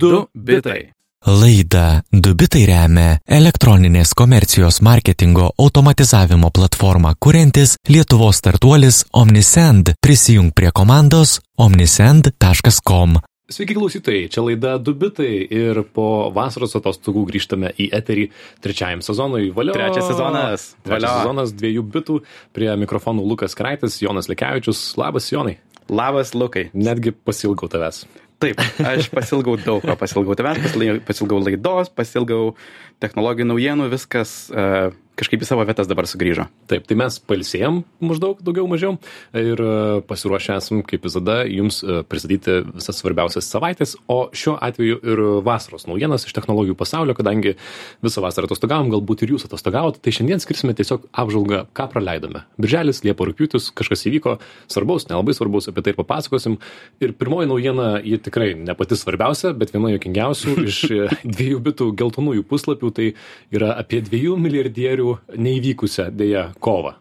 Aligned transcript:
Du 0.00 0.24
bitai. 0.32 0.92
Laida 1.28 2.00
Dubitai 2.08 2.62
remia 2.64 3.18
elektroninės 3.28 4.14
komercijos 4.16 4.78
marketingo 4.80 5.50
automatizavimo 5.60 6.48
platformą 6.56 7.10
kuriantis 7.20 7.74
Lietuvos 7.88 8.40
startuolis 8.40 9.02
Omnisend. 9.12 9.92
Prisijung 10.00 10.54
prie 10.56 10.70
komandos 10.72 11.34
omnisend.com. 11.60 13.18
Sveiki 13.50 13.76
klausytojai, 13.76 14.30
čia 14.32 14.46
laida 14.46 14.78
Dubitai 14.80 15.42
ir 15.44 15.82
po 15.92 16.30
vasaros 16.32 16.78
atostogų 16.80 17.26
grįžtame 17.34 17.74
į 17.76 17.90
eterį 18.00 18.26
trečiajam 18.64 19.04
sezonui. 19.04 19.50
Valio. 19.52 19.76
Trečias 19.76 20.08
sezonas. 20.08 20.66
Trečias 20.80 21.04
Valio. 21.04 21.12
sezonas 21.18 21.54
dviejų 21.58 21.84
bitų. 21.98 22.18
Prie 22.56 22.72
mikrofonų 22.80 23.28
Lukas 23.28 23.58
Kraitis, 23.58 24.00
Jonas 24.00 24.32
Lekevičius. 24.32 24.94
Labas, 24.96 25.28
Jonai. 25.34 25.58
Labas, 25.92 26.32
Lukai. 26.32 26.70
Netgi 26.72 27.12
pasilgau 27.12 27.68
tavęs. 27.68 28.06
Taip, 28.40 28.60
aš 28.88 29.10
pasilgau 29.12 29.58
daug 29.60 29.84
ko. 29.84 29.96
Pasilgau 30.00 30.36
tavęs, 30.38 30.62
pasilgau- 31.04 31.42
laidos, 31.44 31.90
pasilgau 31.92 32.54
technologijų 33.02 33.50
naujienų, 33.50 33.88
viskas 33.92 34.32
uh, 34.54 34.94
kažkaip 35.20 35.44
į 35.44 35.48
savo 35.48 35.64
vietas 35.68 35.88
dabar 35.90 36.08
sugrįžo. 36.08 36.46
Taip, 36.70 36.86
tai 36.88 36.96
mes 36.98 37.18
palsėjom 37.28 37.82
maždaug 38.04 38.40
daugiau 38.44 38.66
mažiau 38.70 38.96
ir 39.36 39.60
e, 39.60 39.72
pasiruošę 40.08 40.56
esam, 40.56 40.82
kaip 40.86 41.04
visada, 41.06 41.42
jums 41.48 41.82
e, 41.84 42.00
pristatyti 42.08 42.60
visas 42.72 43.00
svarbiausias 43.00 43.48
savaitės, 43.50 43.96
o 44.10 44.30
šiuo 44.32 44.56
atveju 44.62 45.00
ir 45.04 45.22
vasaros 45.46 45.86
naujienas 45.90 46.24
iš 46.26 46.34
technologijų 46.36 46.76
pasaulio, 46.80 47.16
kadangi 47.18 47.56
visą 48.04 48.24
vasarą 48.24 48.48
atostogavom, 48.48 48.90
galbūt 48.94 49.24
ir 49.24 49.34
jūs 49.34 49.46
atostogavote, 49.48 50.00
tai 50.02 50.14
šiandien 50.16 50.42
skirsime 50.42 50.74
tiesiog 50.78 51.06
apžvalgą, 51.12 51.66
ką 51.76 51.88
praleidome. 51.92 52.44
Birželis, 52.60 53.02
Liepa 53.04 53.26
rūpiutis, 53.28 53.70
kažkas 53.76 54.06
įvyko 54.08 54.36
svarbaus, 54.70 55.08
nelabai 55.10 55.36
svarbaus, 55.36 55.68
apie 55.70 55.84
tai 55.84 55.94
ir 55.94 56.00
papasakosim. 56.00 56.58
Ir 57.02 57.14
pirmoji 57.18 57.50
naujiena, 57.50 57.90
ji 58.04 58.20
tikrai 58.24 58.52
ne 58.58 58.76
pati 58.78 58.98
svarbiausia, 58.98 59.52
bet 59.58 59.74
viena 59.74 59.92
jokingiausių 59.94 60.56
iš 60.70 60.82
e, 60.88 61.08
dviejų 61.24 61.62
bitų 61.70 61.90
geltonųjų 62.00 62.46
puslapių, 62.50 62.92
tai 62.96 63.10
yra 63.54 63.74
apie 63.80 64.02
dviejų 64.06 64.38
milijardierių 64.40 65.09
neįvykusią 65.36 66.10
dėja 66.14 66.50
kovą. 66.62 66.96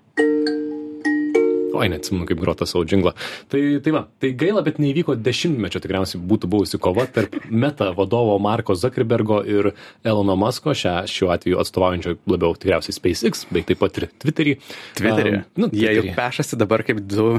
Oi, 1.79 1.87
neatsimenu, 1.91 2.25
kaip 2.27 2.39
grota 2.41 2.65
savo 2.67 2.83
džinglą. 2.87 3.13
Tai, 3.51 3.59
tai 3.85 3.91
va, 3.93 4.01
tai 4.21 4.31
gaila, 4.37 4.63
bet 4.65 4.79
neįvyko 4.81 5.13
dešimtmečio 5.21 5.81
tikriausiai 5.83 6.21
būtų 6.31 6.49
buvusi 6.51 6.79
kova 6.81 7.05
tarp 7.13 7.35
meta 7.47 7.91
vadovo 7.95 8.33
Marko 8.41 8.75
Zuckerbergo 8.75 9.39
ir 9.47 9.71
Elono 10.03 10.35
Musko, 10.39 10.73
šią, 10.75 10.95
šiuo 11.09 11.29
atveju 11.35 11.61
atstovaujančio 11.61 12.17
labiau 12.29 12.57
tikriausiai 12.57 12.97
SpaceX, 12.97 13.45
bei 13.53 13.63
taip 13.67 13.79
pat 13.83 14.01
ir 14.01 14.09
Twitterį. 14.11 14.57
Twitterį. 14.99 15.33
Um, 15.37 15.45
nu, 15.61 15.71
Jie 15.71 15.93
jau 15.93 16.03
Twitterį. 16.03 16.15
pešasi 16.17 16.59
dabar 16.59 16.83
kaip 16.87 17.03
du 17.05 17.29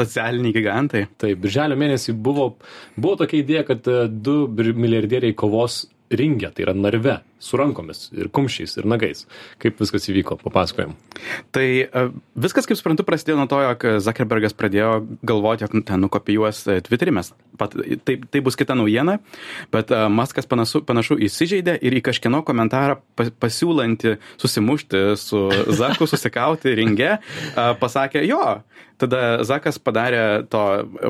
socialiniai 0.00 0.56
gigantai. 0.56 1.06
Tai 1.20 1.34
birželio 1.38 1.78
mėnesį 1.78 2.16
buvo, 2.16 2.54
buvo 2.96 3.20
tokia 3.20 3.42
idėja, 3.44 3.66
kad 3.68 3.90
e, 3.90 4.06
du 4.08 4.40
milijardieriai 4.48 5.36
kovos 5.36 5.84
ringe, 6.12 6.50
tai 6.52 6.66
yra 6.66 6.74
narve, 6.76 7.18
su 7.40 7.58
rankomis 7.60 8.06
ir 8.16 8.28
kumščiais 8.32 8.76
ir 8.80 8.88
nagais. 8.88 9.24
Kaip 9.62 9.80
viskas 9.80 10.06
įvyko, 10.08 10.36
papasakojom. 10.40 10.94
Tai 11.54 11.66
uh, 11.84 12.10
viskas, 12.40 12.68
kaip 12.68 12.78
suprantu, 12.78 13.06
prasidėjo 13.08 13.38
nuo 13.40 13.48
to, 13.50 13.60
jog 13.64 13.86
Zuckerbergas 14.04 14.56
pradėjo 14.56 14.92
galvoti, 15.26 15.64
jog 15.66 15.76
ten 15.88 16.04
nukopijuos 16.04 16.62
e, 16.72 16.78
Twitterį, 16.84 17.14
mes 17.18 17.32
pat, 17.60 17.76
tai, 18.06 18.16
tai 18.30 18.42
bus 18.44 18.58
kita 18.60 18.76
naujiena, 18.78 19.18
bet 19.74 19.92
uh, 19.94 20.06
Maskas 20.12 20.48
panašu, 20.50 20.84
panašu 20.88 21.18
įsižeidė 21.28 21.76
ir 21.84 21.98
į 22.00 22.04
kažkieno 22.08 22.42
komentarą 22.46 22.98
pa, 23.16 23.28
pasiūlantį 23.44 24.16
susimušti 24.40 25.04
su 25.20 25.46
Zaku, 25.74 26.08
susikauti 26.10 26.76
ringe, 26.78 27.16
pasakė 27.54 28.24
jo. 28.28 28.42
Tada 29.00 29.42
Zakas 29.46 29.80
padarė 29.82 30.44
to 30.50 30.62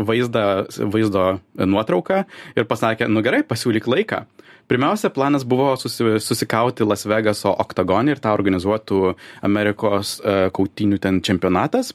vaizdą, 0.09 0.65
vaizdo 0.93 1.25
nuotrauką 1.59 2.23
ir 2.57 2.69
pasakė, 2.69 3.11
nu 3.13 3.23
gerai, 3.25 3.43
pasiūlyk 3.47 3.89
laiką. 3.91 4.25
Pirmiausia, 4.71 5.11
planas 5.13 5.45
buvo 5.45 5.75
susi, 5.77 6.17
susikauti 6.25 6.87
Las 6.89 7.05
Vegaso 7.09 7.53
oktagonį 7.65 8.15
ir 8.15 8.23
tą 8.25 8.33
organizuotų 8.37 9.15
Amerikos 9.45 10.17
uh, 10.23 10.49
kautynių 10.55 11.01
ten 11.05 11.21
čempionatas. 11.25 11.93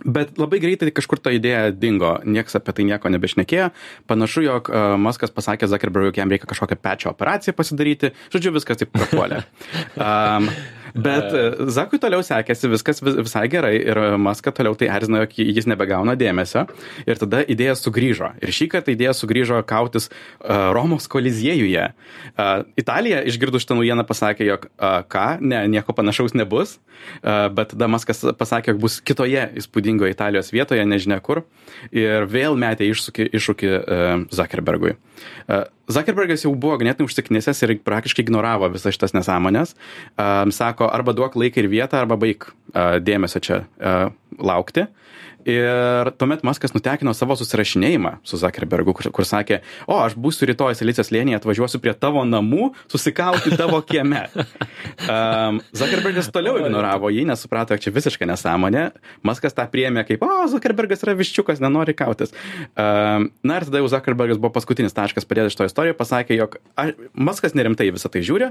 Bet 0.00 0.38
labai 0.40 0.60
greitai 0.62 0.88
kažkur 0.96 1.20
ta 1.20 1.32
idėja 1.34 1.74
dingo, 1.76 2.14
niekas 2.24 2.56
apie 2.56 2.72
tai 2.76 2.86
nieko 2.88 3.10
nebešnekėjo. 3.12 3.68
Panašu, 4.08 4.44
jog 4.46 4.70
uh, 4.72 4.94
Maskas 5.00 5.34
pasakė 5.34 5.68
Zuckerbergui, 5.68 6.14
jam 6.16 6.32
reikia 6.32 6.48
kažkokią 6.48 6.78
pečio 6.80 7.12
operaciją 7.12 7.56
pasidaryti. 7.58 8.14
Žodžiu, 8.32 8.54
viskas 8.56 8.80
taip 8.80 8.94
prapuolė. 8.96 9.44
Um, 10.00 10.46
bet 10.94 11.26
uh, 11.32 11.70
Zakui 11.72 12.00
toliau 12.02 12.24
sekėsi 12.26 12.70
viskas 12.72 13.02
vis, 13.04 13.18
visai 13.28 13.46
gerai 13.52 13.74
ir 13.78 14.00
Maską 14.20 14.52
toliau 14.56 14.76
tai 14.78 14.90
erzina, 14.92 15.22
jog 15.24 15.36
jis 15.40 15.68
nebegauna 15.70 16.16
dėmesio. 16.18 16.66
Ir 17.06 17.20
tada 17.20 17.42
idėja 17.44 17.76
sugrįžo. 17.78 18.32
Ir 18.42 18.52
šį 18.54 18.70
kartą 18.74 18.94
idėja 18.94 19.14
sugrįžo 19.16 19.60
kautis 19.68 20.10
uh, 20.10 20.70
Romos 20.76 21.08
koliziejuje. 21.10 21.88
Uh, 22.34 22.62
Italija 22.80 23.22
išgirdus 23.28 23.64
šitą 23.64 23.78
naujieną 23.78 24.06
pasakė, 24.08 24.46
jog 24.48 24.68
uh, 24.70 25.00
ką, 25.10 25.26
ne, 25.40 25.64
nieko 25.72 25.96
panašaus 25.96 26.36
nebus. 26.38 26.78
Uh, 27.22 27.48
bet 27.54 27.74
tada 27.74 27.88
Maskas 27.90 28.22
pasakė, 28.38 28.74
jog 28.74 28.84
bus 28.84 29.00
kitoje 29.04 29.46
įspūdingoje 29.60 30.14
Italijos 30.14 30.52
vietoje, 30.54 30.84
nežinia 30.88 31.20
kur. 31.24 31.44
Ir 31.94 32.28
vėl 32.30 32.58
metė 32.60 32.90
iššūkį, 32.90 33.30
iššūkį 33.40 33.74
uh, 33.76 34.24
Zuckerbergui. 34.34 34.96
Uh, 35.46 35.66
Zuckerbergas 35.90 36.44
jau 36.44 36.52
buvo 36.54 36.78
ganėtinai 36.80 37.08
užsiknisęs 37.08 37.64
ir 37.66 37.74
praktiškai 37.86 38.24
ignoravo 38.26 38.68
visas 38.72 38.94
šitas 38.96 39.14
nesąmonės. 39.16 39.74
Um, 40.14 40.54
sako, 40.54 40.88
arba 40.92 41.14
duok 41.16 41.38
laiką 41.40 41.64
ir 41.64 41.70
vietą, 41.72 42.02
arba 42.04 42.18
baig 42.20 42.46
uh, 42.46 42.98
dėmesio 43.02 43.42
čia 43.42 43.62
uh, 43.64 44.10
laukti. 44.38 44.86
Ir 45.48 46.10
tuomet 46.20 46.42
Maskas 46.44 46.74
nutekino 46.74 47.12
savo 47.16 47.36
susirašinėjimą 47.38 48.18
su 48.26 48.38
Zuckerbergu, 48.40 48.92
kur, 48.96 49.08
kur 49.14 49.26
sakė, 49.28 49.60
o 49.88 49.96
aš 50.02 50.16
būsiu 50.20 50.48
rytoj 50.50 50.76
Silicijos 50.76 51.12
lėnėje, 51.14 51.40
atvažiuosiu 51.40 51.80
prie 51.80 51.94
tavo 51.96 52.24
namų, 52.28 52.70
susikauti 52.92 53.56
tavo 53.60 53.80
kieme. 53.86 54.26
Um, 55.10 55.58
Zuckerbergas 55.76 56.28
toliau 56.32 56.58
ignoravo 56.60 57.08
jį, 57.12 57.22
nesuprato, 57.28 57.72
kad 57.72 57.82
čia 57.82 57.92
visiškai 57.94 58.26
nesąmonė. 58.28 58.82
Maskas 59.26 59.54
tą 59.56 59.64
priėmė 59.70 60.04
kaip, 60.06 60.22
o, 60.24 60.44
Zuckerbergas 60.50 61.04
yra 61.06 61.14
viščiukas, 61.18 61.60
nenori 61.62 61.94
kautis. 61.96 62.34
Um, 62.78 63.30
na 63.46 63.58
ir 63.58 63.66
tada 63.68 63.80
jau 63.80 63.88
Zuckerbergas 63.92 64.40
buvo 64.40 64.52
paskutinis 64.54 64.96
taškas 64.96 65.28
padėti 65.28 65.52
iš 65.52 65.58
to 65.58 65.68
istoriją, 65.68 65.96
pasakė, 65.98 66.36
jog 66.36 66.58
aš, 66.80 66.92
Maskas 67.16 67.56
nerimtai 67.56 67.88
visą 67.94 68.12
tai 68.12 68.22
žiūri. 68.26 68.50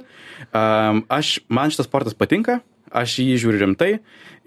Um, 0.50 1.04
aš, 1.14 1.38
man 1.54 1.74
šitas 1.74 1.90
sportas 1.90 2.18
patinka, 2.18 2.60
aš 2.96 3.20
jį 3.24 3.38
žiūriu 3.42 3.64
rimtai 3.64 3.90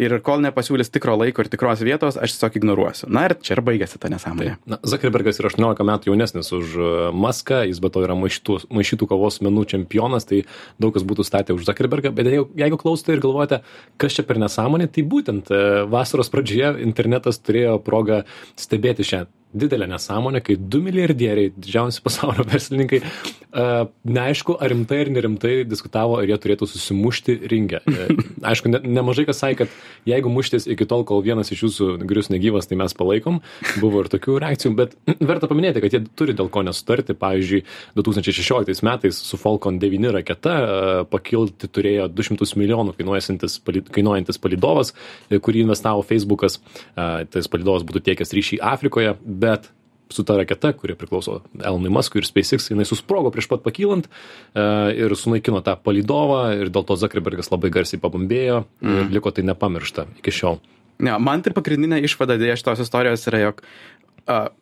ir 0.02 0.14
kol 0.24 0.40
nepasiūlys 0.42 0.90
tikro 0.92 1.14
laiko 1.20 1.44
ir 1.44 1.50
tikros 1.52 1.82
vietos, 1.84 2.16
aš 2.16 2.34
tiesiog 2.34 2.56
ignoruosiu. 2.60 3.08
Na 3.12 3.26
ir 3.28 3.34
čia 3.44 3.56
ir 3.56 3.62
baigėsi 3.64 4.00
ta 4.02 4.10
nesąmonė. 4.12 4.56
Na, 4.68 4.78
Zuckerbergas 4.88 5.40
yra 5.42 5.50
18 5.52 5.86
metų 5.88 6.10
jaunesnis 6.10 6.52
už 6.56 6.76
uh, 6.78 6.86
Maską, 7.14 7.62
jis 7.68 7.82
be 7.82 7.92
to 7.92 8.04
yra 8.06 8.16
maišytų, 8.18 8.58
maišytų 8.72 9.08
kovos 9.12 9.40
menų 9.44 9.66
čempionas, 9.74 10.26
tai 10.28 10.42
daug 10.82 10.94
kas 10.96 11.06
būtų 11.06 11.26
statę 11.28 11.56
už 11.56 11.68
Zuckerbergą, 11.68 12.14
bet 12.16 12.30
jeigu, 12.32 12.48
jeigu 12.58 12.80
klausote 12.80 13.16
ir 13.16 13.22
galvojate, 13.24 13.62
kas 14.00 14.18
čia 14.18 14.26
per 14.26 14.40
nesąmonė, 14.42 14.88
tai 14.92 15.06
būtent 15.06 15.52
uh, 15.52 15.84
vasaros 15.92 16.32
pradžioje 16.32 16.74
internetas 16.86 17.40
turėjo 17.44 17.78
progą 17.84 18.24
stebėti 18.58 19.06
šią 19.06 19.26
didelę 19.54 19.86
nesąmonę, 19.86 20.40
kai 20.40 20.56
du 20.56 20.82
milijardieriai, 20.82 21.52
didžiausi 21.56 22.02
pasaulio 22.02 22.44
verslininkai, 22.48 23.00
uh, 23.02 23.88
neaišku, 24.04 24.56
ar 24.60 24.72
rimtai 24.72 25.02
ar 25.04 25.10
nerimtai 25.12 25.54
diskutavo, 25.68 26.16
ar 26.20 26.28
jie 26.28 26.38
turėtų 26.40 26.68
susimušti 26.70 27.36
ringę. 27.52 27.82
Uh, 27.86 28.22
aišku, 28.52 28.72
ne, 28.72 28.80
nemažai 28.98 29.26
kas 29.28 29.42
sakė, 29.42 29.64
kad 29.66 30.08
jeigu 30.08 30.32
muštis 30.32 30.68
iki 30.72 30.86
tol, 30.88 31.04
kol 31.08 31.22
vienas 31.24 31.52
iš 31.52 31.66
jūsų 31.66 31.88
grius 32.08 32.30
negyvas, 32.32 32.68
tai 32.70 32.78
mes 32.80 32.96
palaikom. 32.96 33.42
Buvo 33.82 34.02
ir 34.04 34.10
tokių 34.12 34.38
reakcijų, 34.42 34.72
bet 34.78 34.96
verta 35.20 35.50
paminėti, 35.50 35.82
kad 35.84 35.96
jie 35.96 36.02
turi 36.18 36.36
dėl 36.38 36.50
ko 36.52 36.64
nesutarti. 36.66 37.16
Pavyzdžiui, 37.22 37.62
2016 37.98 38.84
metais 38.86 39.20
su 39.20 39.38
Falcon 39.40 39.78
9 39.82 40.14
raketa 40.16 40.56
uh, 40.62 41.02
pakilti 41.12 41.68
turėjo 41.68 42.08
200 42.12 42.48
milijonų 42.60 42.96
kainuojantis, 42.96 43.58
pali- 43.66 43.84
kainuojantis 43.92 44.40
palidovas, 44.42 44.92
e, 45.28 45.38
kurį 45.42 45.66
investavo 45.66 46.02
Facebookas. 46.06 46.58
Uh, 46.96 47.22
tas 47.30 47.48
palidovas 47.52 47.84
būtų 47.86 48.02
tiekęs 48.08 48.34
ryšį 48.36 48.58
Afrikoje, 48.72 49.14
bet 49.42 49.70
su 50.12 50.24
ta 50.28 50.36
raketa, 50.36 50.72
kuri 50.76 50.94
priklauso 50.98 51.40
Elonui 51.56 51.92
Muskui 51.92 52.20
ir 52.20 52.28
SpaceX, 52.28 52.68
jinai 52.70 52.84
susprogo 52.88 53.32
prieš 53.32 53.48
pat 53.50 53.64
pakylant 53.64 54.08
uh, 54.08 54.90
ir 54.92 55.14
sunaikino 55.16 55.62
tą 55.64 55.78
palidovą 55.80 56.42
ir 56.60 56.72
dėl 56.72 56.84
to 56.88 56.98
Zuckerbergas 57.00 57.48
labai 57.52 57.72
garsiai 57.72 58.00
pabambėjo 58.02 58.62
mm. 58.84 58.98
ir 59.00 59.16
liko 59.16 59.32
tai 59.32 59.46
nepamiršta 59.48 60.06
iki 60.20 60.34
šiol. 60.36 60.60
Ne, 61.02 61.16
man 61.18 61.42
tai 61.42 61.54
pagrindinė 61.56 62.02
išvada 62.04 62.36
dėja 62.38 62.58
šitos 62.60 62.84
istorijos 62.84 63.24
yra, 63.30 63.40
jog 63.48 63.64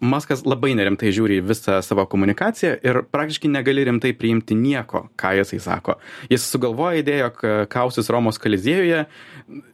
Maskas 0.00 0.44
labai 0.48 0.72
nerimtai 0.78 1.10
žiūri 1.14 1.40
visą 1.44 1.80
savo 1.84 2.06
komunikaciją 2.10 2.76
ir 2.86 3.02
praktiškai 3.12 3.50
negali 3.52 3.84
rimtai 3.88 4.12
priimti 4.16 4.56
nieko, 4.56 5.08
ką 5.20 5.34
jisai 5.40 5.60
sako. 5.60 5.98
Jis 6.32 6.46
sugalvoja 6.48 7.02
idėją, 7.02 7.26
jog 7.28 7.42
kausis 7.72 8.08
Romos 8.10 8.38
koliziejuje, 8.40 9.04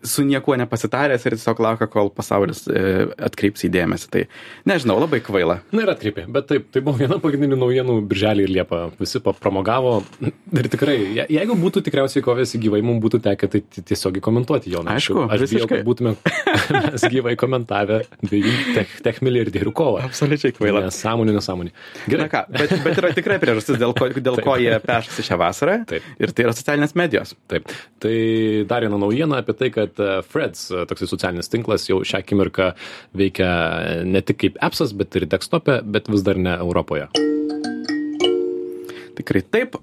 su 0.06 0.24
niekuo 0.24 0.56
nepasitaręs 0.56 1.26
ir 1.28 1.36
tiesiog 1.36 1.58
laukia, 1.60 1.86
kol 1.92 2.08
pasaulis 2.16 2.62
uh, 2.70 3.10
atkreips 3.28 3.66
įdėmėsi. 3.68 4.08
Tai 4.12 4.22
nežinau, 4.68 4.96
labai 5.02 5.20
kvaila. 5.24 5.58
Na 5.76 5.84
ir 5.84 5.92
atkreipė, 5.92 6.24
bet 6.32 6.48
taip, 6.48 6.68
tai 6.74 6.80
buvo 6.86 6.96
viena 7.02 7.18
pagrindinių 7.22 7.58
naujienų 7.60 7.96
Birželį 8.08 8.46
ir 8.48 8.54
Liepą. 8.56 8.80
Visi 8.98 9.20
papramogavo 9.24 9.98
ir 10.60 10.70
tikrai, 10.72 10.96
je- 11.20 11.28
jeigu 11.36 11.58
būtų 11.60 11.84
tikriausiai 11.86 12.24
kovėsi 12.24 12.60
gyvai, 12.62 12.80
mums 12.86 13.02
būtų 13.04 13.20
tekę 13.28 13.50
tai 13.52 13.62
ti- 13.68 13.84
tiesiogiai 13.92 14.24
komentuoti 14.24 14.72
jo. 14.72 14.80
Aišku, 14.88 15.26
aš 15.28 15.44
bijau, 15.44 15.50
visiškai. 15.52 15.70
kad 15.76 15.86
būtume 15.86 16.16
gyvai 17.16 17.36
komentavę 17.38 18.00
dviejų 18.24 18.54
tech, 18.78 18.96
tech 19.04 19.20
milijardierių 19.26 19.75
kovą. 19.76 20.00
Absoliučiai 20.06 20.54
kvaila. 20.56 20.84
Nesąmonė, 20.86 21.34
nesąmonė. 21.36 21.72
Gerai. 22.06 22.26
Na 22.26 22.32
ką, 22.32 22.42
bet, 22.56 22.74
bet 22.84 23.00
yra 23.02 23.12
tikrai 23.16 23.38
priežastis, 23.42 23.78
dėl 23.80 23.94
ko, 23.96 24.08
dėl 24.14 24.40
ko 24.44 24.56
jie 24.60 24.72
pešasi 24.82 25.26
šią 25.28 25.38
vasarą. 25.40 25.76
Taip. 25.90 26.08
Ir 26.22 26.32
tai 26.32 26.48
yra 26.48 26.56
socialinės 26.56 26.96
medijos. 26.98 27.36
Taip. 27.50 27.70
Tai 28.02 28.16
dar 28.70 28.86
viena 28.86 29.00
naujiena 29.02 29.42
apie 29.42 29.56
tai, 29.58 29.70
kad 29.74 30.02
e, 30.02 30.10
Freds, 30.26 30.66
e, 30.72 30.84
toksai 30.90 31.10
socialinis 31.10 31.52
tinklas, 31.52 31.86
jau 31.90 32.00
šią 32.06 32.22
akimirką 32.24 32.72
veikia 33.16 33.52
ne 34.08 34.24
tik 34.26 34.42
kaip 34.44 34.60
appsas, 34.64 34.96
bet 34.96 35.16
ir 35.20 35.28
desktopė, 35.30 35.80
bet 35.84 36.10
vis 36.12 36.26
dar 36.26 36.40
ne 36.40 36.56
Europoje. 36.58 37.08
Tikrai 39.16 39.40
taip. 39.48 39.78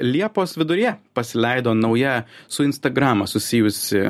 Liepos 0.00 0.56
viduryje 0.56 0.94
pasileido 1.16 1.74
nauja 1.76 2.22
su 2.48 2.64
Instagramą 2.64 3.26
susijusi 3.28 4.06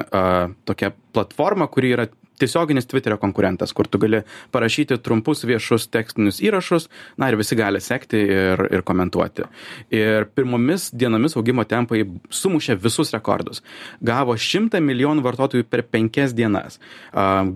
tokia 0.68 0.92
platforma, 1.14 1.66
kuri 1.66 1.90
yra 1.96 2.06
tiesioginis 2.40 2.88
Twitterio 2.90 3.18
konkurentas, 3.20 3.74
kur 3.76 3.88
tu 3.88 4.00
gali 4.02 4.22
parašyti 4.54 4.98
trumpus 5.04 5.44
viešus 5.48 5.88
tekstinius 5.92 6.40
įrašus, 6.44 6.88
na 7.20 7.30
ir 7.30 7.38
visi 7.40 7.58
gali 7.58 7.80
sekti 7.84 8.20
ir, 8.24 8.64
ir 8.72 8.84
komentuoti. 8.86 9.46
Ir 9.94 10.28
pirmomis 10.34 10.90
dienomis 10.96 11.36
augimo 11.38 11.64
tempai 11.68 12.02
sumušė 12.34 12.78
visus 12.80 13.12
rekordus. 13.14 13.64
Gavo 14.04 14.36
100 14.36 14.80
milijonų 14.84 15.24
vartotojų 15.26 15.68
per 15.70 15.84
5 15.86 16.34
dienas. 16.36 16.80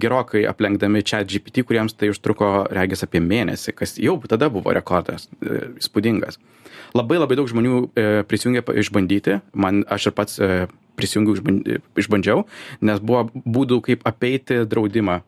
Gerokai 0.01 0.45
aplenkdami 0.51 1.05
chat 1.05 1.29
GPT, 1.31 1.65
kuriems 1.67 1.97
tai 1.99 2.13
užtruko 2.13 2.55
regis 2.75 3.05
apie 3.07 3.23
mėnesį, 3.25 3.75
kas 3.77 3.99
jau 4.01 4.19
tada 4.29 4.51
buvo 4.53 4.75
rekordas 4.75 5.29
e, 5.41 5.61
įspūdingas. 5.81 6.39
Labai 6.97 7.19
labai 7.21 7.39
daug 7.41 7.51
žmonių 7.51 7.81
e, 7.95 8.07
prisijungė 8.29 8.65
išbandyti, 8.85 9.41
man 9.53 9.83
aš 9.89 10.11
ir 10.11 10.17
pats 10.17 10.39
e, 10.39 10.67
prisijungiau, 10.99 11.39
išban- 11.39 11.83
išbandžiau, 11.99 12.47
nes 12.87 13.03
buvo 13.03 13.27
būdų, 13.35 13.81
kaip 13.89 14.07
apeiti 14.09 14.63
draudimą 14.69 15.21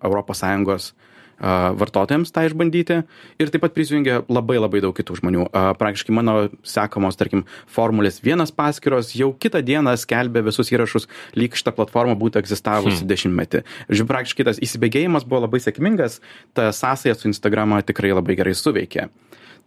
ES 0.00 0.92
vartotojams 1.40 2.32
tą 2.34 2.44
išbandyti 2.44 3.00
ir 3.40 3.52
taip 3.52 3.62
pat 3.64 3.72
prisijungė 3.76 4.18
labai 4.28 4.58
labai 4.60 4.82
daug 4.84 4.92
kitų 4.96 5.16
žmonių. 5.22 5.46
A, 5.56 5.72
Praktiškai 5.80 6.12
mano 6.12 6.34
sekamos, 6.66 7.16
tarkim, 7.16 7.46
Formulės 7.70 8.20
vienas 8.24 8.52
paskyros 8.52 9.14
jau 9.16 9.30
kitą 9.32 9.62
dieną 9.64 9.94
skelbė 10.00 10.44
visus 10.44 10.72
įrašus, 10.72 11.08
lyg 11.38 11.56
šita 11.56 11.72
platforma 11.76 12.16
būtų 12.20 12.42
egzistavusi 12.42 13.00
hmm. 13.00 13.10
dešimtmetį. 13.10 13.64
Žiūrėjau, 13.88 14.10
praktiškai 14.12 14.48
tas 14.50 14.60
įsibėgėjimas 14.60 15.24
buvo 15.24 15.46
labai 15.46 15.62
sėkmingas, 15.64 16.20
ta 16.52 16.68
sąsaja 16.76 17.16
su 17.16 17.30
Instagrama 17.30 17.80
tikrai 17.86 18.12
labai 18.12 18.36
gerai 18.36 18.56
suveikė. 18.56 19.08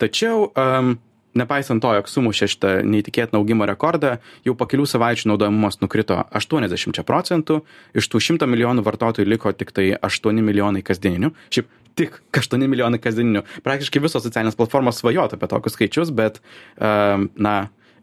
Tačiau, 0.04 0.50
um, 0.60 0.96
nepaisant 1.40 1.80
to, 1.84 1.94
jog 1.98 2.10
sumušė 2.12 2.50
šitą 2.52 2.72
neįtikėtiną 2.88 3.40
augimo 3.40 3.68
rekordą, 3.70 4.18
jau 4.46 4.56
po 4.58 4.68
kelių 4.70 4.86
savaičių 4.90 5.32
naudojimumas 5.32 5.80
nukrito 5.82 6.18
80 6.36 7.06
procentų, 7.08 7.62
iš 7.96 8.10
tų 8.12 8.22
100 8.34 8.50
milijonų 8.52 8.84
vartotojų 8.86 9.30
liko 9.32 9.54
tik 9.56 9.72
tai 9.76 9.94
8 9.96 10.44
milijonai 10.44 10.84
kasdieninių. 10.86 11.32
Šiaip 11.54 11.72
tik 12.00 12.20
8 12.36 12.68
milijonai 12.68 13.00
kasdieninių. 13.02 13.46
Praktiškai 13.66 14.02
visos 14.04 14.26
socialinės 14.26 14.58
platformos 14.60 15.00
svajotų 15.02 15.38
apie 15.38 15.50
tokius 15.52 15.78
skaičius, 15.78 16.14
bet, 16.16 16.42
na, 16.80 17.56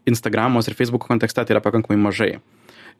Instagramos 0.09 0.65
ir 0.65 0.73
Facebook 0.73 1.05
kontekste 1.05 1.43
tai 1.45 1.53
yra 1.53 1.61
pakankamai 1.61 1.99
mažai. 2.01 2.31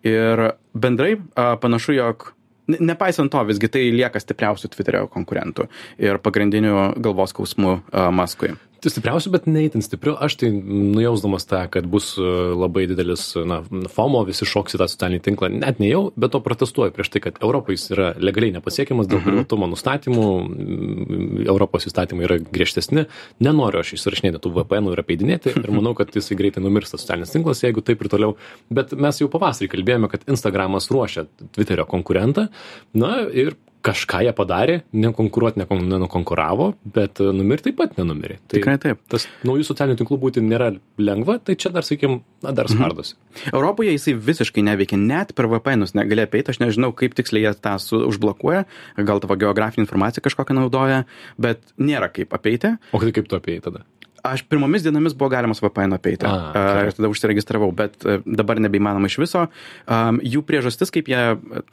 Ir 0.05 0.51
bendrai 0.77 1.15
panašu, 1.33 1.95
jog 1.97 2.27
ne- 2.69 2.77
nepaisant 2.91 3.31
to, 3.33 3.41
visgi 3.49 3.69
tai 3.73 3.87
lieka 3.95 4.21
stipriausių 4.21 4.69
Twitterio 4.69 5.07
konkurentų 5.09 5.65
ir 5.97 6.21
pagrindinių 6.21 7.01
galvos 7.01 7.33
skausmų 7.33 7.79
a, 7.89 8.11
Maskui. 8.13 8.53
Stipriausių, 8.81 9.29
bet 9.35 9.45
neįtin 9.45 9.83
stipriu. 9.85 10.15
Aš 10.17 10.39
tai 10.41 10.49
nujausdamas 10.51 11.45
tą, 11.45 11.59
kad 11.69 11.85
bus 11.89 12.15
e, 12.17 12.25
labai 12.57 12.87
didelis, 12.89 13.27
na, 13.45 13.59
FOMO, 13.93 14.23
visi 14.25 14.47
šoks 14.49 14.73
į 14.73 14.81
tą 14.81 14.87
socialinį 14.89 15.21
tinklą, 15.27 15.51
net 15.53 15.77
nejau, 15.83 16.07
bet 16.17 16.33
to 16.33 16.41
protestuoju 16.41 16.95
prieš 16.95 17.11
tai, 17.13 17.21
kad 17.27 17.37
Europoje 17.45 17.77
jis 17.77 17.93
yra 17.93 18.09
legaliai 18.17 18.55
nepasiekiamas 18.57 19.09
dėl 19.11 19.21
privatumo 19.21 19.69
nustatymų, 19.69 20.27
mm, 20.41 21.45
Europos 21.45 21.85
įstatymai 21.91 22.25
yra 22.25 22.39
griežtesni, 22.41 23.05
nenoriu 23.45 23.83
aš 23.83 23.93
įsirašinėti 23.99 24.41
tų 24.41 24.55
VPN 24.57 24.89
ir 24.89 25.05
apeidinėti 25.05 25.53
ir 25.53 25.73
manau, 25.77 25.93
kad 25.97 26.17
jisai 26.17 26.39
greitai 26.41 26.65
numirs 26.65 26.95
tas 26.95 27.05
socialinis 27.05 27.35
tinklas, 27.35 27.61
jeigu 27.61 27.85
taip 27.85 28.01
ir 28.01 28.09
toliau. 28.09 28.37
Bet 28.73 28.97
mes 28.97 29.21
jau 29.21 29.29
pavasarį 29.29 29.69
kalbėjome, 29.75 30.09
kad 30.09 30.25
Instagramas 30.25 30.89
ruošia 30.89 31.27
Twitterio 31.53 31.85
konkurentą, 31.89 32.49
na 32.97 33.19
ir 33.29 33.59
kažką 33.85 34.21
jie 34.25 34.33
padarė, 34.35 34.77
nekonkuruoti 34.93 35.61
nekon, 35.61 35.83
nenukonkuravo, 35.89 36.71
bet 36.95 37.21
e, 37.21 37.29
numirti 37.35 37.69
taip 37.69 37.79
pat 37.79 37.97
nenumirė. 37.99 38.37
Tai 38.45 38.59
Tikrai 38.59 38.75
taip. 38.81 39.01
tas 39.11 39.27
naujų 39.47 39.65
socialinių 39.67 39.99
tinklų 40.01 40.19
būti 40.21 40.43
nėra 40.45 40.71
lengva, 41.01 41.37
tai 41.43 41.57
čia 41.59 41.73
dar, 41.73 41.85
sakykim, 41.87 42.19
na, 42.45 42.53
dar 42.57 42.69
spardosi. 42.71 43.17
Europoje 43.51 43.95
jisai 43.95 44.15
visiškai 44.29 44.63
neveikia, 44.67 44.99
net 45.01 45.33
per 45.37 45.49
VPNus 45.51 45.95
negali 45.97 46.25
apeiti, 46.25 46.53
aš 46.53 46.61
nežinau, 46.63 46.91
kaip 46.97 47.15
tiksliai 47.17 47.47
jie 47.47 47.55
tą 47.57 47.77
su, 47.81 48.03
užblokuoja, 48.11 48.65
gal 49.01 49.23
tavo 49.23 49.37
geografinė 49.41 49.87
informacija 49.87 50.23
kažkokią 50.25 50.57
naudoja, 50.57 51.03
bet 51.41 51.73
nėra 51.81 52.11
kaip 52.13 52.37
apeiti. 52.37 52.75
O 52.93 53.01
tai 53.01 53.15
kaip 53.15 53.31
tu 53.31 53.41
jį 53.41 53.61
tada? 53.65 53.85
Aš 54.23 54.43
pirmomis 54.45 54.83
dienomis 54.85 55.15
buvo 55.17 55.31
galimas 55.33 55.61
VPN 55.63 55.95
apeiti. 55.97 56.27
A, 56.29 56.85
ir 56.85 56.93
tada 56.93 57.09
užsiregistravau, 57.09 57.71
bet 57.73 58.03
e, 58.05 58.19
dabar 58.25 58.59
nebeįmanoma 58.61 59.09
iš 59.09 59.17
viso. 59.21 59.45
Jų 59.87 60.43
priežastis, 60.45 60.91
kaip 60.93 61.09
jie 61.09 61.21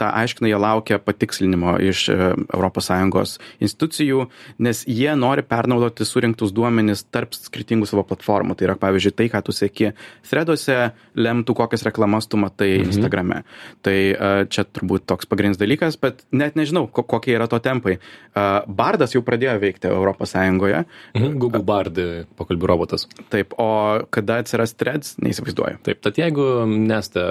tą 0.00 0.08
aiškina, 0.22 0.48
jie 0.48 0.60
laukia 0.60 0.98
patikslinimo 1.02 1.76
iš 1.84 2.06
ES 2.08 3.34
institucijų, 3.64 4.26
nes 4.64 4.82
jie 4.88 5.10
nori 5.18 5.44
pernaudoti 5.44 6.06
surinktus 6.08 6.54
duomenis 6.56 7.04
tarp 7.12 7.36
skirtingų 7.36 7.88
savo 7.90 8.04
platformų. 8.08 8.56
Tai 8.56 8.68
yra, 8.70 8.78
pavyzdžiui, 8.80 9.14
tai, 9.18 9.28
ką 9.32 9.42
tu 9.44 9.54
sėki 9.56 9.92
threaduose, 10.28 10.78
lemtų, 11.18 11.56
kokias 11.58 11.84
reklamas 11.88 12.30
tu 12.30 12.40
matai 12.40 12.78
mhm. 12.78 12.92
Instagrame. 12.92 13.42
Tai 13.84 13.96
a, 13.98 14.32
čia 14.48 14.64
turbūt 14.64 15.04
toks 15.10 15.28
pagrindinis 15.28 15.60
dalykas, 15.60 16.00
bet 16.00 16.24
net 16.32 16.56
nežinau, 16.58 16.86
ko, 16.88 17.04
kokie 17.04 17.36
yra 17.36 17.48
to 17.50 17.60
tempai. 17.62 17.98
A, 18.32 18.64
Bardas 18.68 19.16
jau 19.16 19.24
pradėjo 19.26 19.58
veikti 19.62 19.92
ES. 19.92 20.36
Mhm. 20.38 21.38
Google 21.40 21.64
Bard 21.66 21.98
e, 21.98 22.24
pokalbių 22.38 22.70
robotas. 22.70 23.06
Taip, 23.32 23.54
o 23.60 23.68
kada 24.14 24.40
atsiras 24.42 24.74
threads, 24.78 25.16
neįsivaizduoju. 25.22 25.80
Taip, 25.86 26.00
tad 26.04 26.20
jeigu 26.20 26.46
nesate 26.70 27.26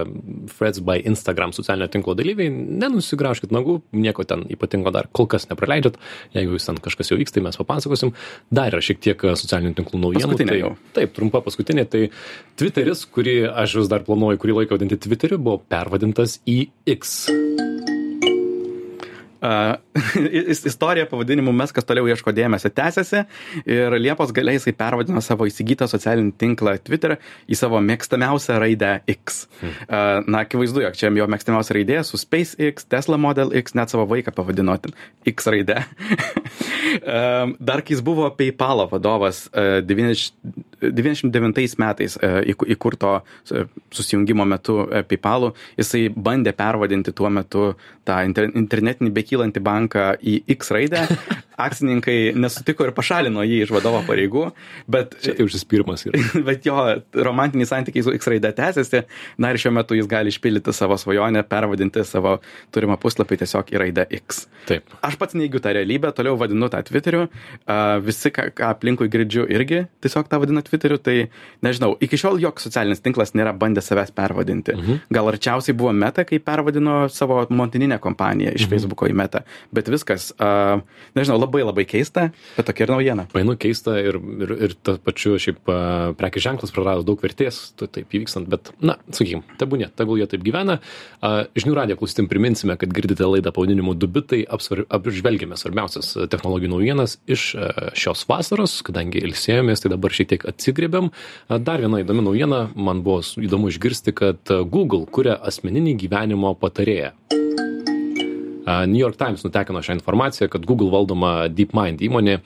Freds 0.54 0.82
by 0.84 1.02
Instagram 1.10 1.54
socialinio 1.56 1.90
tinklo 1.92 2.16
dalyviai, 2.18 2.52
nenusigraužkit 2.52 3.54
nagų, 3.56 3.80
nieko 3.98 4.26
ten 4.28 4.46
ypatingo 4.54 4.94
dar 4.96 5.10
kol 5.16 5.30
kas 5.32 5.48
nepraleidžiat. 5.52 6.00
Jeigu 6.36 6.58
jūs 6.58 6.70
ten 6.70 6.82
kažkas 6.84 7.12
jau 7.12 7.20
vyks, 7.20 7.36
tai 7.36 7.46
mes 7.48 7.60
papasakosim. 7.60 8.14
Dar 8.54 8.72
yra 8.74 8.84
šiek 8.84 9.02
tiek 9.04 9.28
socialinių 9.42 9.76
tinklų 9.82 10.04
naujienų. 10.06 10.32
Paskutinė 10.32 10.54
tai, 10.54 10.62
jau. 10.64 10.74
Taip, 10.98 11.14
trumpa 11.18 11.44
paskutinė. 11.46 11.88
Tai 11.92 12.08
Twitteris, 12.60 13.06
kurį 13.14 13.38
aš 13.52 13.80
vis 13.82 13.92
dar 13.92 14.06
planuoju 14.08 14.42
kurį 14.44 14.62
laiką 14.62 14.78
vadinti 14.78 15.00
Twitteriu, 15.08 15.42
buvo 15.42 15.62
pervadintas 15.72 16.40
į 16.48 16.66
X. 16.98 17.20
Is- 20.52 20.66
istorija 20.66 21.08
pavadinimu 21.10 21.52
mes, 21.56 21.74
kas 21.76 21.86
toliau 21.88 22.08
ieško 22.10 22.34
dėmesio, 22.36 22.72
tęsiasi 22.74 23.24
ir 23.70 23.96
Liepos 24.02 24.34
galiai 24.36 24.58
jisai 24.58 24.74
pervadino 24.78 25.22
savo 25.24 25.48
įsigytą 25.50 25.88
socialinį 25.90 26.34
tinklą 26.42 26.78
Twitter 26.84 27.18
į 27.48 27.58
savo 27.60 27.82
mėgstamiausią 27.84 28.60
raidę 28.64 28.94
X. 29.14 29.46
Uh, 29.62 30.24
na, 30.28 30.44
akivaizdu, 30.46 30.84
jog 30.86 30.98
čia 31.00 31.12
jo 31.16 31.28
mėgstamiausia 31.32 31.78
raidė 31.78 32.02
su 32.08 32.20
SpaceX, 32.22 32.88
Tesla 32.90 33.20
Model 33.22 33.54
X, 33.58 33.76
net 33.78 33.94
savo 33.94 34.08
vaiką 34.10 34.34
pavadino 34.36 34.78
X 35.28 35.52
raidę. 35.54 35.82
Dar 37.68 37.84
kai 37.84 37.96
jis 37.96 38.04
buvo 38.06 38.30
PayPal 38.38 38.86
vadovas 38.92 39.46
uh, 39.52 39.80
90 39.86 40.67
99 40.82 41.78
metais 41.82 42.18
įku- 42.22 42.68
įkurto 42.76 43.14
uh, 43.22 43.68
susijungimo 43.94 44.46
metu 44.46 44.80
uh, 44.86 45.02
PayPal, 45.08 45.52
jisai 45.80 46.08
bandė 46.14 46.54
pervadinti 46.58 47.14
tuo 47.18 47.30
metu 47.34 47.72
tą 48.08 48.22
inter 48.28 48.50
internetinį 48.56 49.12
bekylantį 49.16 49.64
banką 49.64 50.08
į 50.22 50.40
X 50.58 50.72
raidę. 50.76 51.04
Akcininkai 51.58 52.36
nesutiko 52.38 52.86
ir 52.86 52.92
pašalino 52.94 53.42
jį 53.42 53.64
iš 53.66 53.72
vadovo 53.74 54.04
pareigų, 54.06 54.44
bet, 54.94 55.16
Čia 55.24 55.34
tai 55.34 55.48
užsispyrimas 55.48 56.04
yra. 56.06 56.20
bet 56.50 56.68
jo 56.70 56.76
romantiniai 57.18 57.66
santykiai 57.66 58.06
su 58.06 58.14
X 58.14 58.30
raide 58.30 58.52
tęsiasi. 58.54 59.02
Na 59.42 59.50
ir 59.50 59.58
šiuo 59.62 59.72
metu 59.74 59.98
jis 59.98 60.06
gali 60.12 60.30
išpildyti 60.30 60.76
savo 60.78 61.00
svajonę, 61.02 61.42
pervadinti 61.50 62.04
savo 62.06 62.36
turimą 62.76 63.00
puslapį 63.02 63.40
tiesiog 63.42 63.74
į 63.74 63.82
raidę 63.82 64.06
X. 64.20 64.46
Taip. 64.70 64.94
Aš 65.02 65.18
pats 65.18 65.34
neigiu 65.40 65.58
tą 65.64 65.74
realybę, 65.74 66.12
toliau 66.14 66.38
vadinu 66.38 66.70
tą 66.70 66.84
Twitteriu. 66.86 67.26
Visi, 68.06 68.30
ką, 68.36 68.52
ką 68.54 68.70
aplinkui 68.76 69.10
girdžiu, 69.10 69.48
irgi 69.50 69.88
tiesiog 70.06 70.30
tą 70.30 70.38
vadina 70.44 70.62
Twitteriu. 70.70 71.00
Tai 71.02 71.16
nežinau, 71.66 71.94
iki 72.04 72.20
šiol 72.20 72.40
joks 72.42 72.68
socialinis 72.68 73.04
tinklas 73.04 73.34
nėra 73.38 73.54
bandęs 73.58 73.90
savęs 73.92 74.14
pervadinti. 74.16 74.76
Mhm. 74.76 75.02
Gal 75.14 75.32
arčiausiai 75.32 75.76
buvo 75.78 75.94
Meta, 75.96 76.26
kai 76.28 76.40
pervadino 76.44 77.06
savo 77.14 77.44
motininę 77.50 78.00
kompaniją 78.04 78.54
iš 78.54 78.68
mhm. 78.68 78.74
Facebooko 78.74 79.10
į 79.10 79.16
Meta. 79.18 79.44
Bet 79.76 79.90
viskas, 79.92 80.30
uh, 80.38 80.82
nežinau, 81.18 81.40
labai 81.42 81.64
labai 81.66 81.88
keista, 81.90 82.30
bet 82.58 82.70
tokia 82.70 82.88
ir 82.88 82.94
naujiena. 82.96 83.28
Painu 83.34 83.58
keista 83.60 83.98
ir, 84.02 84.20
ir, 84.46 84.54
ir 84.68 84.76
ta 84.84 84.98
pačiu 85.02 85.38
šiaip 85.42 85.70
a, 85.72 85.78
prekės 86.18 86.46
ženklas 86.46 86.74
prarado 86.76 87.06
daug 87.08 87.22
vertės, 87.24 87.60
taip 87.80 88.14
įvykstant, 88.14 88.50
bet, 88.52 88.72
na, 88.84 88.98
sakykim, 89.12 89.44
tebūnė, 89.60 89.90
tegul 89.98 90.22
jie 90.22 90.28
taip 90.30 90.44
gyvena. 90.46 90.80
A, 91.22 91.34
Žinių 91.58 91.76
radijo 91.78 91.98
klausytim 92.00 92.28
priminsime, 92.30 92.76
kad 92.80 92.92
girdite 92.94 93.26
laidą 93.28 93.54
pavadinimu 93.56 93.96
Dubitai, 93.98 94.44
apžvelgėme 94.46 95.58
svarbiausias 95.60 96.14
technologijų 96.32 96.74
naujienas 96.76 97.18
iš 97.30 97.50
šios 97.98 98.26
vasaros, 98.30 98.80
kadangi 98.86 99.22
ilsėjomės, 99.26 99.84
tai 99.84 99.92
dabar 99.94 100.14
šiek 100.14 100.32
tiek 100.34 100.46
atsigrėbėm. 100.58 101.12
A, 101.48 101.62
Dar 101.62 101.86
viena 101.86 102.02
įdomi 102.04 102.26
naujiena, 102.26 102.66
man 102.76 103.06
buvo 103.06 103.22
įdomu 103.22 103.72
išgirsti, 103.72 104.16
kad 104.18 104.54
Google 104.74 105.06
kuria 105.08 105.38
asmeninį 105.38 105.96
gyvenimo 106.04 106.58
patarėją. 106.58 107.14
New 108.68 109.00
York 109.00 109.16
Times 109.16 109.46
nutekino 109.46 109.80
šią 109.80 109.96
informaciją, 110.02 110.50
kad 110.52 110.66
Google 110.68 110.92
valdoma 110.92 111.48
DeepMind 111.48 112.04
įmonė 112.04 112.42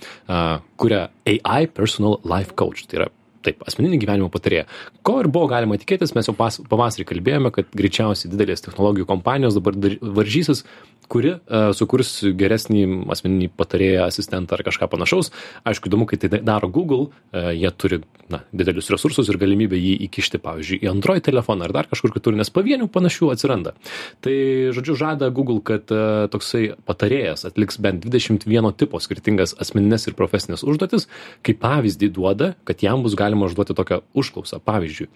kuria 0.78 1.08
AI 1.26 1.66
Personal 1.74 2.20
Life 2.22 2.54
Coach. 2.54 2.86
Tai 2.86 3.00
yra 3.00 3.08
taip, 3.46 3.66
asmeninį 3.68 4.00
gyvenimo 4.02 4.30
patarėją. 4.34 4.68
Ko 5.08 5.20
ir 5.24 5.30
buvo 5.32 5.50
galima 5.52 5.80
tikėtis, 5.82 6.16
mes 6.18 6.30
jau 6.30 6.36
pas, 6.38 6.60
pavasarį 6.72 7.08
kalbėjome, 7.12 7.52
kad 7.56 7.70
greičiausiai 7.78 8.32
didelės 8.32 8.66
technologijų 8.66 9.08
kompanijos 9.10 9.58
dabar 9.58 9.78
varžysis, 10.02 10.66
kuri 11.12 11.34
uh, 11.36 11.72
sukurs 11.76 12.22
geresnį 12.40 12.86
asmeninį 13.12 13.50
patarėją, 13.60 14.06
asistentą 14.08 14.56
ar 14.56 14.64
kažką 14.68 14.88
panašaus. 14.92 15.32
Aišku, 15.68 15.90
įdomu, 15.90 16.08
kai 16.08 16.20
tai 16.22 16.40
daro 16.40 16.70
Google, 16.72 17.10
uh, 17.10 17.52
jie 17.52 17.72
turi 17.76 18.02
na, 18.32 18.42
didelius 18.56 18.88
resursus 18.94 19.28
ir 19.28 19.40
galimybę 19.42 19.76
jį 19.76 19.98
įkišti, 20.08 20.40
pavyzdžiui, 20.44 20.80
į 20.86 20.92
Android 20.94 21.26
telefoną 21.26 21.68
ar 21.68 21.76
dar 21.76 21.90
kažkur 21.92 22.14
kitur, 22.16 22.38
nes 22.38 22.52
pavienių 22.54 22.88
panašių 22.94 23.32
atsiranda. 23.34 23.76
Tai, 24.24 24.36
žodžiu, 24.78 24.96
žada 25.00 25.32
Google, 25.36 25.60
kad 25.68 25.92
uh, 25.92 26.30
toksai 26.32 26.78
patarėjas 26.88 27.44
atliks 27.50 27.82
bent 27.82 28.08
21 28.08 28.72
tipo 28.80 29.02
skirtingas 29.04 29.56
asmeninės 29.60 30.08
ir 30.08 30.16
profesinės 30.20 30.64
užduotis, 30.64 31.10
kaip 31.44 31.60
pavyzdį 31.64 32.12
duoda, 32.16 32.54
kad 32.68 32.86
jam 32.86 33.04
bus 33.04 33.18
galima 33.20 33.31
užduoti 33.48 33.78
tokią 33.78 34.02
užklausą. 34.18 34.60
Pavyzdžiui, 34.66 35.08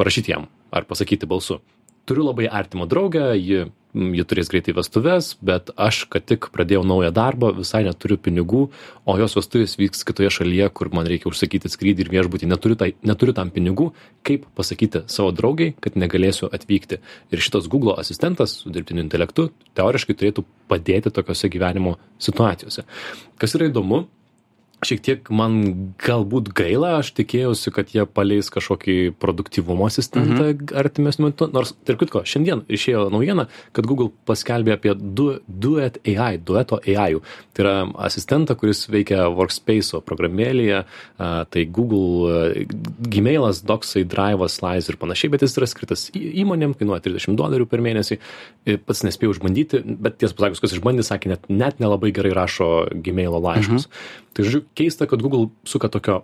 parašyti 0.00 0.32
jam 0.32 0.48
ar 0.70 0.86
pasakyti 0.88 1.28
balsu 1.28 1.60
turiu 2.10 2.24
labai 2.26 2.48
artimą 2.48 2.88
draugę, 2.90 3.22
ji, 3.38 3.68
ji 3.94 4.24
turės 4.26 4.48
greitai 4.50 4.74
vestuves, 4.74 5.28
bet 5.46 5.70
aš, 5.78 6.02
kad 6.10 6.24
tik 6.26 6.48
pradėjau 6.54 6.82
naują 6.86 7.12
darbą, 7.14 7.52
visai 7.54 7.84
neturiu 7.86 8.18
pinigų, 8.18 8.64
o 9.06 9.16
jos 9.20 9.36
vestuvės 9.38 9.76
vyks 9.78 10.02
kitoje 10.08 10.32
šalyje, 10.40 10.66
kur 10.74 10.90
man 10.94 11.06
reikia 11.10 11.30
užsakyti 11.30 11.70
skrydį 11.70 12.06
ir 12.06 12.12
viešbutį, 12.16 12.50
neturiu, 12.50 12.78
tai, 12.80 12.92
neturiu 13.06 13.36
tam 13.36 13.52
pinigų, 13.54 13.90
kaip 14.26 14.48
pasakyti 14.58 15.04
savo 15.12 15.30
draugiai, 15.36 15.74
kad 15.78 15.98
negalėsiu 16.00 16.50
atvykti. 16.50 16.98
Ir 17.30 17.44
šitas 17.46 17.70
Google 17.70 17.94
asistentas 18.02 18.58
su 18.62 18.74
dirbtiniu 18.74 19.04
intelektu 19.06 19.52
teoriškai 19.78 20.18
turėtų 20.18 20.46
padėti 20.70 21.14
tokiuose 21.14 21.50
gyvenimo 21.52 21.98
situacijose. 22.18 22.86
Kas 23.38 23.54
yra 23.58 23.70
įdomu, 23.70 24.08
šiek 24.86 25.02
tiek 25.04 25.30
man 25.34 25.58
galbūt 26.00 26.50
gaila, 26.56 26.96
aš 27.00 27.12
tikėjausi, 27.18 27.72
kad 27.74 27.92
jie 27.92 28.06
paleis 28.08 28.48
kažkokį 28.52 28.96
produktyvumo 29.20 29.86
asistentą 29.88 30.50
mhm. 30.50 30.72
artimesniu 30.80 31.28
metu, 31.28 31.48
nors, 31.52 31.74
tarp 31.86 32.00
kitko, 32.00 32.22
šiandien 32.28 32.64
išėjo 32.70 33.08
naujiena, 33.12 33.46
kad 33.76 33.88
Google 33.88 34.10
paskelbė 34.28 34.76
apie 34.78 34.94
du, 34.96 35.28
Duet 35.46 36.00
AI, 36.08 36.40
Dueto 36.40 36.80
AI. 36.80 37.20
Tai 37.54 37.64
yra 37.64 37.74
asistentą, 38.06 38.56
kuris 38.58 38.86
veikia 38.92 39.26
Workspace 39.34 40.00
programėlėje, 40.06 40.82
tai 41.18 41.66
Google 41.68 42.64
Gmailas, 43.12 43.62
Docsai, 43.66 44.06
Drive'as, 44.08 44.56
Slides 44.60 44.90
ir 44.90 45.00
panašiai, 45.00 45.32
bet 45.34 45.44
jis 45.44 45.58
yra 45.60 45.68
skirtas 45.70 46.06
įmonėm, 46.16 46.74
kainuoja 46.78 47.04
30 47.04 47.36
dolerių 47.38 47.68
per 47.70 47.84
mėnesį, 47.84 48.20
pats 48.88 49.04
nespėjau 49.06 49.36
išbandyti, 49.36 49.84
bet 50.00 50.20
tiesą 50.22 50.38
pasakius, 50.38 50.64
kas 50.64 50.76
išbandė, 50.78 51.04
sakė, 51.06 51.34
net, 51.34 51.46
net 51.52 51.80
nelabai 51.82 52.14
gerai 52.16 52.32
rašo 52.36 52.70
Gmailo 53.04 53.42
laiškus. 53.44 53.88
Mhm. 53.90 54.26
Tai 54.34 54.46
žodžiu, 54.46 54.62
keista, 54.78 55.08
kad 55.10 55.22
Google 55.22 55.50
suka 55.66 55.90
tokio 55.90 56.22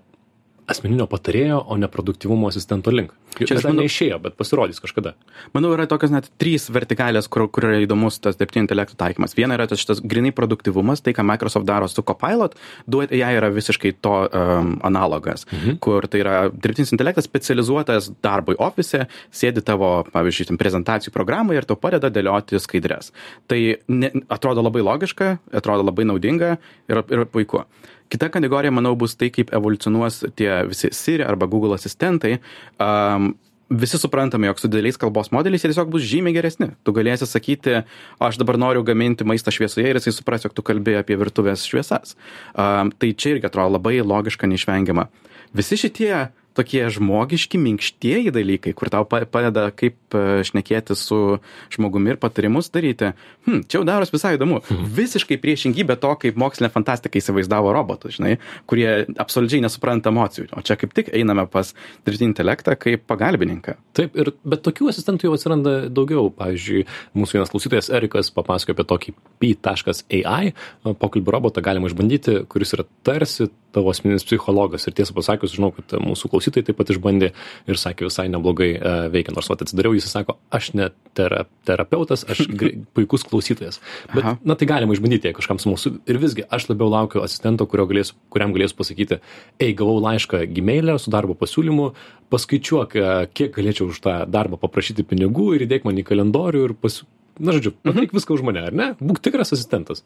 asmeninio 0.70 1.06
patarėjo, 1.10 1.60
o 1.66 1.78
ne 1.78 1.88
produktivumo 1.90 2.50
asistento 2.50 2.94
link. 2.94 3.14
Čia 3.36 3.58
dar 3.60 3.74
neišėjo, 3.76 4.18
bet 4.24 4.36
pasirodys 4.38 4.80
kažkada. 4.82 5.12
Manau, 5.56 5.72
yra 5.76 5.84
tokios 5.90 6.12
net 6.14 6.28
trys 6.40 6.68
vertikalės, 6.72 7.28
kur, 7.32 7.46
kur 7.52 7.68
yra 7.68 7.82
įdomus 7.84 8.18
tas 8.24 8.38
dirbtinio 8.40 8.64
intelekto 8.64 8.96
taikymas. 8.98 9.36
Viena 9.36 9.58
yra 9.58 9.66
tas 9.68 9.82
šitas 9.82 10.00
grinai 10.00 10.32
produktivumas, 10.36 11.02
tai 11.04 11.12
ką 11.16 11.24
Microsoft 11.26 11.68
daro 11.68 11.88
su 11.90 12.04
Copilot, 12.06 12.56
Duet 12.88 13.12
AI 13.12 13.34
yra 13.36 13.50
visiškai 13.52 13.92
to 14.04 14.14
um, 14.24 14.76
analogas, 14.86 15.44
mhm. 15.52 15.78
kur 15.84 16.08
tai 16.10 16.22
yra 16.24 16.36
dirbtinis 16.52 16.94
intelektas 16.96 17.28
specializuotas 17.28 18.10
darbui 18.24 18.56
ofise, 18.62 19.04
sėdi 19.34 19.64
tavo, 19.66 19.90
pavyzdžiui, 20.14 20.56
prezentacijų 20.60 21.12
programai 21.14 21.58
ir 21.58 21.68
tau 21.68 21.78
padeda 21.80 22.10
dėlioti 22.12 22.60
skaidrės. 22.62 23.12
Tai 23.50 23.60
ne, 23.92 24.12
atrodo 24.32 24.64
labai 24.64 24.84
logiška, 24.86 25.36
atrodo 25.60 25.86
labai 25.86 26.08
naudinga 26.08 26.56
ir, 26.88 27.04
ir 27.12 27.28
puiku. 27.30 27.66
Kita 28.06 28.28
kategorija, 28.30 28.70
manau, 28.70 28.92
bus 28.94 29.16
tai, 29.18 29.32
kaip 29.34 29.50
evoliucionuos 29.56 30.20
tie 30.38 30.50
visi 30.68 30.92
Siri 30.94 31.24
arba 31.26 31.48
Google 31.50 31.74
asistentai. 31.74 32.36
Um, 32.78 33.25
visi 33.70 33.98
suprantame, 33.98 34.46
jog 34.46 34.60
su 34.60 34.68
dideliais 34.70 34.98
kalbos 35.00 35.32
modeliais 35.34 35.64
jie 35.64 35.70
tiesiog 35.72 35.90
bus 35.90 36.04
žymiai 36.06 36.36
geresni. 36.36 36.70
Tu 36.86 36.94
galėsi 36.94 37.26
sakyti, 37.26 37.80
aš 38.22 38.38
dabar 38.40 38.58
noriu 38.62 38.84
gaminti 38.86 39.26
maistą 39.26 39.54
šviesoje 39.54 39.90
ir 39.90 39.98
jisai 39.98 40.14
supras, 40.14 40.46
jog 40.46 40.54
tu 40.54 40.64
kalbė 40.66 41.00
apie 41.00 41.18
virtuvės 41.18 41.66
šviesas. 41.66 42.14
Um, 42.54 42.92
tai 42.94 43.12
čia 43.12 43.34
irgi 43.36 43.50
atrodo 43.50 43.76
labai 43.76 43.98
logiška, 44.06 44.48
neišvengiama. 44.50 45.08
Visi 45.56 45.78
šitie 45.80 46.12
tokie 46.56 46.82
žmogiški, 46.92 47.60
minkštieji 47.60 48.32
dalykai, 48.34 48.74
kur 48.76 48.90
tau 48.92 49.06
padeda 49.06 49.68
kaip 49.76 50.16
e, 50.16 50.42
šnekėti 50.46 50.96
su 50.98 51.18
žmogumi 51.74 52.14
ir 52.14 52.20
patarimus 52.22 52.70
daryti. 52.74 53.12
Hmm, 53.46 53.62
čia 53.66 53.80
jau 53.80 53.86
daros 53.88 54.12
visai 54.14 54.34
įdomu. 54.38 54.62
Mhm. 54.64 54.88
Visiškai 54.96 55.38
priešingybė 55.42 55.98
to, 56.02 56.12
kaip 56.22 56.40
mokslinė 56.40 56.72
fantastika 56.74 57.20
įsivaizdavo 57.20 57.72
robotus, 57.76 58.16
žinai, 58.18 58.36
kurie 58.70 58.88
absoliučiai 59.22 59.62
nesupranta 59.64 60.12
emocijų. 60.12 60.48
O 60.56 60.64
čia 60.66 60.78
kaip 60.80 60.96
tik 60.96 61.12
einame 61.16 61.46
pas 61.50 61.74
dirbtinį 62.06 62.32
intelektą 62.32 62.76
kaip 62.80 63.06
pagalbininką. 63.10 63.76
Taip, 63.96 64.16
ir, 64.18 64.32
bet 64.46 64.64
tokių 64.66 64.90
asistentų 64.92 65.28
jau 65.28 65.36
atsiranda 65.36 65.76
daugiau. 65.92 66.28
Pavyzdžiui, 66.36 66.84
mūsų 67.16 67.38
vienas 67.38 67.52
klausytojas 67.52 67.88
Erikas 67.94 68.32
papasakojo 68.34 68.76
apie 68.76 68.86
tokį 68.90 69.14
p.ai 69.40 70.52
pokalbių 71.00 71.34
robotą 71.34 71.62
galima 71.64 71.90
išbandyti, 71.90 72.42
kuris 72.50 72.74
yra 72.76 72.86
tarsi 73.06 73.48
tavo 73.76 73.92
asmeninis 73.92 74.24
psichologas. 74.26 74.86
Ir 74.88 74.96
tiesą 74.96 75.14
pasakius, 75.16 75.54
žinau, 75.56 75.72
kad 75.76 75.96
mūsų 76.00 76.30
klausytojai 76.46 76.66
taip 76.66 76.78
pat 76.78 76.90
išbandė 76.94 77.30
ir 77.66 77.78
sakė 77.80 78.06
visai 78.06 78.28
neblogai 78.30 78.70
uh, 78.76 79.06
veikia. 79.12 79.34
Nors 79.34 79.48
vat 79.50 79.62
atsidariau, 79.62 79.94
jis 79.96 80.08
sako, 80.10 80.36
aš 80.54 80.72
ne 80.78 80.90
tera, 81.16 81.44
terapeutas, 81.66 82.24
aš 82.28 82.46
puikus 82.94 83.26
klausytojas. 83.26 83.80
Bet, 84.14 84.22
Aha. 84.22 84.36
na 84.44 84.54
tai 84.54 84.68
galima 84.70 84.94
išbandyti, 84.94 85.34
kažkam 85.36 85.58
su 85.58 85.70
mūsų. 85.72 85.96
Ir 86.06 86.20
visgi, 86.22 86.46
aš 86.46 86.68
labiau 86.70 86.90
laukiu 86.92 87.22
asistento, 87.24 87.66
galėsiu, 87.66 88.16
kuriam 88.30 88.54
galėsiu 88.54 88.78
pasakyti, 88.78 89.20
ei, 89.60 89.74
gavau 89.76 89.98
laišką 90.02 90.44
gmailę 90.56 90.98
su 91.02 91.12
darbo 91.14 91.36
pasiūlymu, 91.38 91.90
paskaičiuok, 92.32 92.96
kiek 93.36 93.52
galėčiau 93.54 93.90
už 93.92 94.00
tą 94.02 94.16
darbą 94.30 94.58
paprašyti 94.60 95.06
pinigų 95.06 95.54
ir 95.56 95.66
įdėk 95.66 95.86
man 95.86 96.00
į 96.00 96.06
kalendorių 96.08 96.64
ir 96.70 96.74
pas, 96.80 97.02
na 97.38 97.54
žodžiu, 97.56 97.74
mhm. 97.74 97.90
padaryk 97.90 98.14
viską 98.16 98.36
už 98.36 98.44
mane, 98.46 98.62
ar 98.70 98.76
ne? 98.76 98.88
Būk 99.00 99.20
tikras 99.24 99.52
asistentas. 99.56 100.02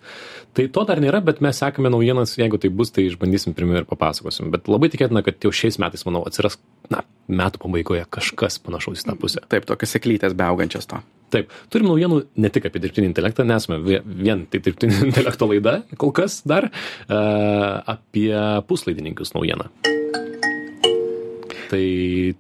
Tai 0.57 0.67
to 0.73 0.85
dar 0.89 1.03
nėra, 1.03 1.23
bet 1.25 1.43
mes 1.45 1.61
sekame 1.61 1.93
naujienas, 1.93 2.37
jeigu 2.41 2.61
tai 2.61 2.73
bus, 2.75 2.93
tai 2.95 3.07
išbandysim 3.09 3.57
pirmiau 3.57 3.83
ir 3.83 3.89
papasakosim. 3.91 4.51
Bet 4.55 4.71
labai 4.71 4.91
tikėtina, 4.93 5.25
kad 5.27 5.39
jau 5.45 5.53
šiais 5.55 5.81
metais, 5.83 6.05
manau, 6.09 6.25
atsiras, 6.29 6.59
na, 6.93 7.05
metų 7.31 7.63
pabaigoje 7.63 8.05
kažkas 8.11 8.59
panašaus 8.65 9.05
į 9.05 9.09
tą 9.11 9.17
pusę. 9.21 9.45
Taip, 9.51 9.69
tokias 9.69 9.95
seklytės 9.97 10.35
beaugančias 10.39 10.91
to. 10.91 10.99
Taip, 11.31 11.53
turim 11.71 11.87
naujienų 11.93 12.25
ne 12.43 12.51
tik 12.51 12.67
apie 12.67 12.83
dirbtinį 12.83 13.13
intelektą, 13.13 13.47
nesame 13.47 13.79
vien 14.03 14.45
tai 14.51 14.63
dirbtinio 14.65 15.05
intelekto 15.11 15.51
laida, 15.53 15.79
kol 16.01 16.15
kas 16.17 16.41
dar 16.43 16.71
uh, 16.73 17.95
apie 17.95 18.35
puslaidininkius 18.67 19.37
naujieną 19.39 19.71
tai 21.71 21.85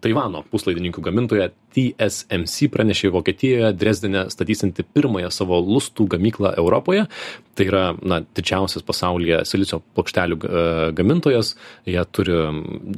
taivano 0.02 0.42
puslaidininkių 0.50 1.02
gamintoja 1.06 1.50
tsmc 1.70 2.66
pranešė 2.74 3.12
vokietijoje 3.14 3.70
drezdene 3.78 4.24
statysianti 4.32 4.82
pirmąją 4.82 5.30
savo 5.34 5.60
lustų 5.62 6.08
gamyklą 6.16 6.54
europoje. 6.58 7.06
Tai 7.54 7.66
yra 7.68 7.82
na 8.02 8.20
didžiausias 8.24 8.82
pasaulyje 8.86 9.42
silicio 9.46 9.78
plokštelių 9.94 10.38
e, 10.40 10.64
gamintojas. 10.98 11.52
Jie 11.86 12.02
turi 12.10 12.34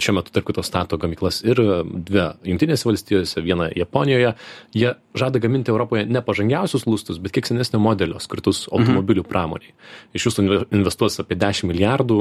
šiuo 0.00 0.16
metu 0.16 0.32
tarp 0.32 0.48
kitko 0.48 0.64
stato 0.64 0.96
gamyklas 1.02 1.42
ir 1.44 1.60
dvi 1.92 2.24
jungtinėse 2.48 2.88
valstijose 2.88 3.44
vieną 3.44 3.68
japonijoje. 3.76 4.32
Jie 4.76 4.94
žada 5.18 5.42
gaminti 5.42 5.72
europoje 5.72 6.06
ne 6.08 6.24
pažangiausius 6.24 6.86
lustus 6.88 7.20
bet 7.20 7.34
kiek 7.36 7.48
senesnio 7.50 7.80
modelio 7.82 8.20
skirtus 8.22 8.64
mhm. 8.66 8.78
automobilių 8.80 9.26
pramonei 9.28 9.74
iš 10.16 10.30
viso 10.30 10.44
investuos 10.44 11.20
apie 11.22 11.36
dešim 11.38 11.70
milijardų 11.72 12.18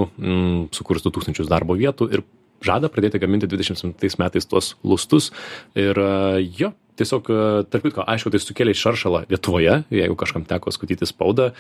sukurs 0.76 1.06
du 1.06 1.14
tūkstančius 1.14 1.50
darbo 1.52 1.78
vietų 1.80 2.10
ir 2.12 2.26
žada 2.66 2.92
pradėti 2.92 3.22
gaminti 3.22 3.50
27 3.50 4.20
metais 4.22 4.48
tuos 4.50 4.76
lustus. 4.84 5.32
Ir 5.78 5.98
jo, 6.60 6.72
tiesiog, 7.00 7.30
e, 7.32 7.64
tarp 7.72 7.86
kitko, 7.88 8.06
aišku, 8.10 8.32
tai 8.34 8.42
sukėlė 8.42 8.76
šaršalą 8.78 9.24
Lietuvoje, 9.32 9.78
jeigu 9.94 10.18
kažkam 10.20 10.46
teko 10.48 10.74
skaityti 10.74 11.08
spaudą, 11.10 11.52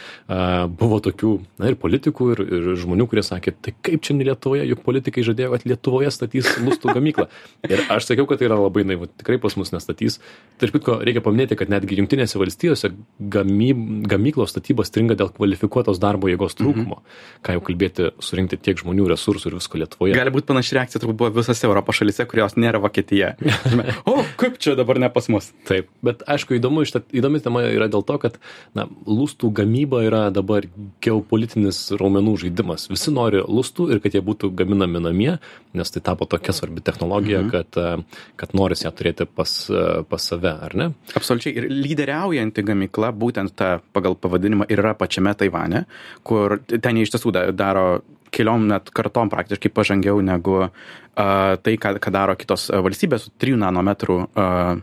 buvo 0.79 0.99
tokių, 1.03 1.31
na 1.61 1.71
ir 1.71 1.77
politikų, 1.79 2.27
ir, 2.33 2.41
ir 2.45 2.67
žmonių, 2.81 3.07
kurie 3.11 3.23
sakė, 3.25 3.53
tai 3.63 3.73
kaip 3.85 4.03
čia 4.05 4.15
ne 4.17 4.27
Lietuvoje, 4.27 4.65
juk 4.69 4.83
politikai 4.85 5.23
žadėjo, 5.25 5.53
kad 5.55 5.65
Lietuvoje 5.67 6.11
statys 6.13 6.49
lustų 6.61 6.95
gamyklą. 6.97 7.27
Ir 7.67 7.83
aš 7.93 8.09
sakiau, 8.09 8.27
kad 8.29 8.41
tai 8.41 8.49
yra 8.49 8.59
labai 8.59 8.83
naivu, 8.87 9.09
tikrai 9.21 9.39
pas 9.41 9.55
mus 9.59 9.73
nestatys. 9.73 10.19
Tarp 10.61 10.75
kitko, 10.77 10.97
reikia 11.05 11.23
paminėti, 11.25 11.57
kad 11.59 11.71
netgi 11.71 11.99
Junktinėse 11.99 12.39
valstijose 12.41 12.91
gamyb, 13.33 13.81
gamyklos 14.11 14.53
statybos 14.53 14.91
stringa 14.91 15.17
dėl 15.19 15.31
kvalifikuotos 15.35 15.99
darbo 16.01 16.29
jėgos 16.31 16.57
trūkumo. 16.59 17.01
Mhm. 17.01 17.19
Ką 17.45 17.57
jau 17.57 17.63
kalbėti, 17.69 18.09
surinkti 18.23 18.59
tiek 18.61 18.79
žmonių, 18.81 19.07
resursų 19.11 19.51
ir 19.51 19.57
visko 19.59 19.81
Lietuvoje. 19.81 20.15
Gali 20.17 20.33
būti 20.33 20.49
panaši 20.51 20.77
reakcija 20.77 21.01
turbūt 21.03 21.19
buvo 21.21 21.33
visose 21.39 21.67
Europos 21.67 21.99
šalise, 21.99 22.25
kurios 22.29 22.57
nėra 22.59 22.81
Vokietija. 22.83 23.33
o, 24.11 24.17
kaip 24.41 24.57
čia 24.61 24.75
dabar 24.79 24.99
nepas 25.01 25.20
pas 25.21 25.29
mus. 25.29 25.49
Taip, 25.69 25.89
bet 26.05 26.23
aišku, 26.29 26.55
įdomu, 26.57 26.83
šitą, 26.87 27.03
įdomi 27.13 27.41
tema 27.43 27.61
yra 27.69 27.87
dėl 27.91 28.03
to, 28.07 28.17
kad 28.21 28.37
na, 28.77 28.87
lustų 29.05 29.51
gamyba 29.61 30.01
yra 30.07 30.21
dabar 30.33 30.65
geopolitinis 31.03 31.83
raumenų 31.99 32.37
žaidimas. 32.45 32.87
Visi 32.91 33.13
nori 33.13 33.43
lustų 33.45 33.91
ir 33.93 34.01
kad 34.01 34.17
jie 34.17 34.23
būtų 34.25 34.51
gaminami 34.57 35.03
namie, 35.05 35.35
nes 35.77 35.93
tai 35.93 36.03
tapo 36.05 36.25
tokia 36.29 36.55
svarbi 36.57 36.83
technologija, 36.85 37.43
mhm. 37.43 37.51
kad, 37.53 37.77
e, 37.77 38.31
kad 38.41 38.55
noris 38.57 38.85
ją 38.85 38.93
turėti 38.95 39.27
pas, 39.29 39.53
e, 39.69 39.85
pas 40.09 40.29
save, 40.31 40.55
ar 40.69 40.77
ne? 40.77 40.89
Absoliučiai. 41.17 41.53
Ir 41.61 41.69
lyderiaujanti 41.69 42.65
gamykla, 42.65 43.13
būtent 43.13 43.53
ta 43.57 43.75
pagal 43.93 44.17
pavadinimą, 44.17 44.69
yra 44.73 44.95
pačiame 44.97 45.35
Taivane, 45.37 45.85
kur 46.27 46.59
ten 46.71 46.97
jie 46.97 47.05
iš 47.05 47.15
tiesų 47.15 47.35
daro 47.53 47.85
keliom 48.31 48.69
net 48.71 48.91
kartom 48.95 49.29
praktiškai 49.31 49.71
pažangiau 49.75 50.21
negu 50.23 50.57
uh, 50.63 50.69
tai, 51.15 51.75
ką, 51.75 51.97
ką 51.99 52.13
daro 52.15 52.37
kitos 52.39 52.69
valstybės 52.71 53.27
su 53.27 53.33
3 53.43 53.59
nanometrų 53.65 54.17
uh, 54.23 54.79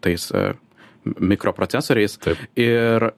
tais 0.00 0.28
uh, 0.34 0.52
mikroprocesoriais. 1.20 2.18
Taip. 2.22 2.42
Ir 2.58 3.10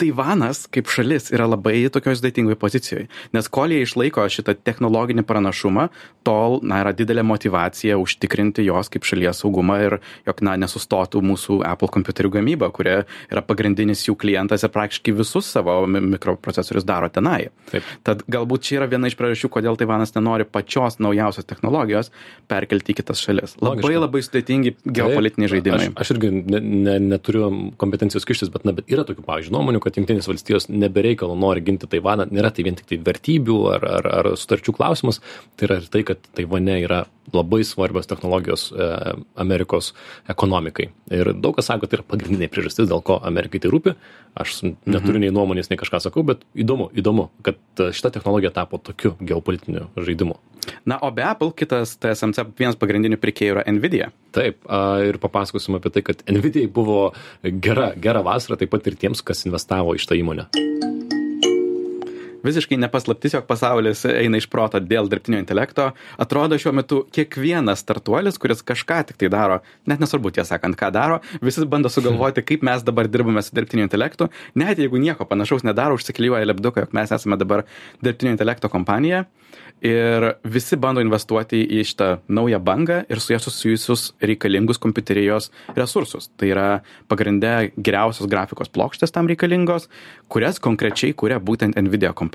Taivanas 0.00 0.64
kaip 0.72 0.90
šalis 0.90 1.30
yra 1.34 1.46
labai 1.50 1.84
tokioj 1.92 2.18
sudėtingoj 2.20 2.56
pozicijoj, 2.60 3.06
nes 3.36 3.50
kol 3.52 3.72
jie 3.72 3.82
išlaiko 3.84 4.24
šitą 4.32 4.56
technologinį 4.64 5.24
pranašumą, 5.28 5.88
tol, 6.26 6.58
na, 6.66 6.80
yra 6.84 6.92
didelė 6.96 7.24
motivacija 7.26 7.98
užtikrinti 8.00 8.64
jos 8.66 8.90
kaip 8.92 9.06
šalies 9.08 9.42
saugumą 9.42 9.78
ir 9.84 9.98
jog, 10.28 10.42
na, 10.46 10.56
nesustotų 10.60 11.22
mūsų 11.24 11.60
Apple 11.68 11.90
kompiuterių 11.92 12.32
gamyba, 12.38 12.70
kuria 12.74 13.02
yra 13.30 13.42
pagrindinis 13.44 14.06
jų 14.06 14.16
klientas 14.20 14.64
ir 14.64 14.72
praktiškai 14.74 15.14
visus 15.16 15.48
savo 15.50 15.78
mikroprocesorius 15.90 16.86
daro 16.88 17.10
tenai. 17.12 17.50
Taip. 17.72 17.86
Tad 18.06 18.24
galbūt 18.30 18.66
čia 18.68 18.80
yra 18.80 18.90
viena 18.90 19.10
iš 19.10 19.16
priežasčių, 19.18 19.52
kodėl 19.52 19.78
Taivanas 19.80 20.14
nenori 20.16 20.46
pačios 20.48 21.00
naujausios 21.02 21.48
technologijos 21.48 22.12
perkelti 22.50 22.94
į 22.94 23.00
kitas 23.00 23.22
šalis. 23.24 23.56
Labai 23.60 23.80
Logiška. 23.80 24.04
labai 24.04 24.22
sudėtingi 24.26 24.74
geopolitiniai 24.84 25.52
žaidimai. 25.54 25.90
Aš, 25.94 26.04
aš 26.04 26.14
irgi 26.16 26.32
ne, 26.40 26.60
ne, 26.60 26.96
neturiu 27.10 27.50
kompetencijos 27.80 28.26
kištis, 28.28 28.52
bet, 28.52 28.66
na, 28.68 28.74
bet 28.76 28.90
yra 28.92 29.04
tokių, 29.08 29.24
pavyzdžiui, 29.26 29.54
nuomonių, 29.56 29.82
kad 29.84 29.89
jungtinės 29.96 30.28
valstijos 30.30 30.68
nebereikalo 30.70 31.36
nori 31.38 31.64
ginti 31.66 31.88
Taivaną, 31.90 32.28
nėra 32.30 32.52
tai 32.54 32.66
vien 32.66 32.78
tik 32.78 32.90
tai 32.90 33.00
vertybių 33.06 33.58
ar, 33.74 33.86
ar, 33.98 34.10
ar 34.20 34.30
sutarčių 34.40 34.74
klausimas, 34.76 35.20
tai 35.56 35.68
yra 35.68 35.80
ir 35.80 35.88
tai, 35.92 36.04
kad 36.12 36.22
Taivane 36.36 36.78
yra 36.84 37.04
labai 37.36 37.62
svarbios 37.66 38.08
technologijos 38.10 38.68
e, 38.72 38.88
Amerikos 39.40 39.92
ekonomikai. 40.30 40.90
Ir 41.14 41.32
daug 41.38 41.56
kas 41.58 41.70
sako, 41.70 41.88
tai 41.88 42.00
yra 42.00 42.06
pagrindinė 42.10 42.50
priežastis, 42.52 42.88
dėl 42.90 43.02
ko 43.06 43.20
Amerikai 43.26 43.62
tai 43.62 43.72
rūpi. 43.72 43.96
Aš 44.40 44.60
neturiu 44.62 45.18
mhm. 45.18 45.24
nei 45.24 45.34
nuomonės, 45.34 45.70
nei 45.70 45.80
kažką 45.80 46.02
sakau, 46.04 46.24
bet 46.26 46.44
įdomu, 46.54 46.90
įdomu, 46.94 47.30
kad 47.46 47.58
šita 47.78 48.12
technologija 48.14 48.52
tapo 48.54 48.78
tokiu 48.78 49.16
geopolitiniu 49.18 49.88
žaidimu. 49.98 50.38
Na, 50.84 50.98
o 51.02 51.10
be 51.14 51.24
Apple 51.24 51.54
kitas 51.56 51.96
TSMC 51.98 52.44
vienas 52.58 52.78
pagrindinių 52.78 53.18
pirkėjų 53.20 53.56
yra 53.56 53.66
Nvidia. 53.72 54.10
Taip, 54.36 54.60
ir 55.08 55.18
papasakosim 55.22 55.80
apie 55.80 55.92
tai, 55.94 56.04
kad 56.06 56.22
Nvidia 56.30 56.68
buvo 56.70 57.10
gera, 57.42 57.90
gera 57.96 58.22
vasara 58.26 58.60
taip 58.60 58.72
pat 58.76 58.86
ir 58.86 59.00
tiems, 59.00 59.24
kas 59.24 59.46
investavo 59.48 59.96
į 59.96 60.04
šitą 60.04 60.20
įmonę 60.20 60.50
visiškai 62.46 62.78
nepaslaptis, 62.80 63.34
jog 63.36 63.46
pasaulis 63.48 64.04
eina 64.08 64.40
iš 64.40 64.48
proto 64.52 64.80
dėl 64.82 65.08
dirbtinio 65.10 65.40
intelekto. 65.42 65.90
Atrodo 66.20 66.58
šiuo 66.60 66.74
metu 66.76 67.02
kiekvienas 67.14 67.84
startuolis, 67.84 68.38
kuris 68.40 68.64
kažką 68.66 69.02
tik 69.10 69.20
tai 69.20 69.30
daro, 69.32 69.60
net 69.90 70.02
nesvarbu 70.02 70.32
tiesą 70.36 70.56
sakant, 70.56 70.78
ką 70.80 70.90
daro, 70.94 71.20
visi 71.44 71.66
bando 71.70 71.90
sugalvoti, 71.92 72.44
kaip 72.46 72.64
mes 72.66 72.84
dabar 72.86 73.08
dirbame 73.10 73.42
su 73.44 73.54
dirbtiniu 73.56 73.86
intelektu, 73.86 74.30
net 74.58 74.80
jeigu 74.80 75.00
nieko 75.00 75.26
panašaus 75.28 75.66
nedaro, 75.66 75.98
užsiklijuoja 75.98 76.48
lepduką, 76.50 76.86
jog 76.86 76.96
mes 76.96 77.12
esame 77.16 77.38
dabar 77.40 77.66
dirbtinio 78.02 78.34
intelekto 78.36 78.72
kompanija 78.72 79.26
ir 79.80 80.26
visi 80.44 80.76
bando 80.76 81.00
investuoti 81.02 81.62
į 81.64 81.82
šitą 81.88 82.08
naują 82.28 82.60
bangą 82.62 83.00
ir 83.08 83.20
su 83.20 83.32
ja 83.32 83.40
susijusius 83.40 84.10
reikalingus 84.20 84.78
kompiuterijos 84.78 85.50
resursus. 85.76 86.28
Tai 86.36 86.50
yra 86.52 86.68
pagrindė 87.08 87.72
geriausios 87.76 88.28
grafikos 88.30 88.70
plokštės 88.72 89.14
tam 89.14 89.30
reikalingos, 89.30 89.88
kurias 90.28 90.60
konkrečiai 90.62 91.16
kuria 91.16 91.40
būtent 91.40 91.78
Nvidia 91.80 92.12
kompanija, 92.12 92.29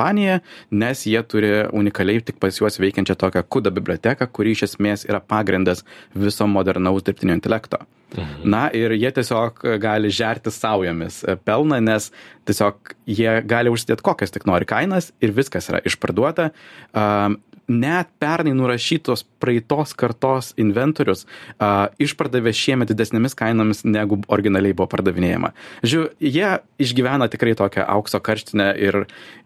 nes 0.71 1.05
jie 1.07 1.21
turi 1.23 1.51
unikaliai 1.73 2.23
tik 2.25 2.39
pas 2.43 2.55
juos 2.59 2.79
veikiančią 2.81 3.17
tokią 3.21 3.45
CUDA 3.49 3.73
biblioteką, 3.75 4.27
kuri 4.31 4.55
iš 4.55 4.67
esmės 4.69 5.05
yra 5.09 5.21
pagrindas 5.23 5.85
viso 6.13 6.47
modernaus 6.47 7.05
dirbtinio 7.05 7.35
intelekto. 7.37 7.81
Mhm. 8.15 8.45
Na 8.47 8.67
ir 8.73 8.93
jie 8.95 9.11
tiesiog 9.11 9.59
gali 9.81 10.11
žerti 10.13 10.53
saujomis 10.53 11.23
pelną, 11.47 11.81
nes 11.83 12.11
tiesiog 12.47 12.95
jie 13.09 13.41
gali 13.47 13.73
užsidėti 13.73 14.05
kokias 14.05 14.31
tik 14.31 14.45
nori 14.47 14.67
kainas 14.69 15.11
ir 15.21 15.33
viskas 15.35 15.71
yra 15.71 15.81
išparduota. 15.83 16.51
Um, 16.93 17.39
net 17.71 18.11
pernai 18.21 18.53
nurašytos 18.57 19.25
praeitos 19.41 19.95
kartos 19.97 20.51
inventorius 20.61 21.25
uh, 21.25 21.87
išpardavė 22.01 22.53
šiemet 22.55 22.91
didesnėmis 22.91 23.37
kainomis 23.37 23.83
negu 23.87 24.19
originaliai 24.27 24.75
buvo 24.75 24.89
pardavinėjama. 24.91 25.53
Žiūrėjau, 25.85 26.13
jie 26.19 26.51
išgyvena 26.85 27.29
tikrai 27.31 27.55
tokią 27.57 27.87
aukso 27.97 28.21
karštinę 28.21 28.69
ir, 28.81 29.01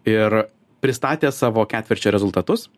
ir 0.08 0.42
pristatė 0.84 1.32
savo 1.34 1.64
ketvirčio 1.68 2.12
rezultatus 2.14 2.68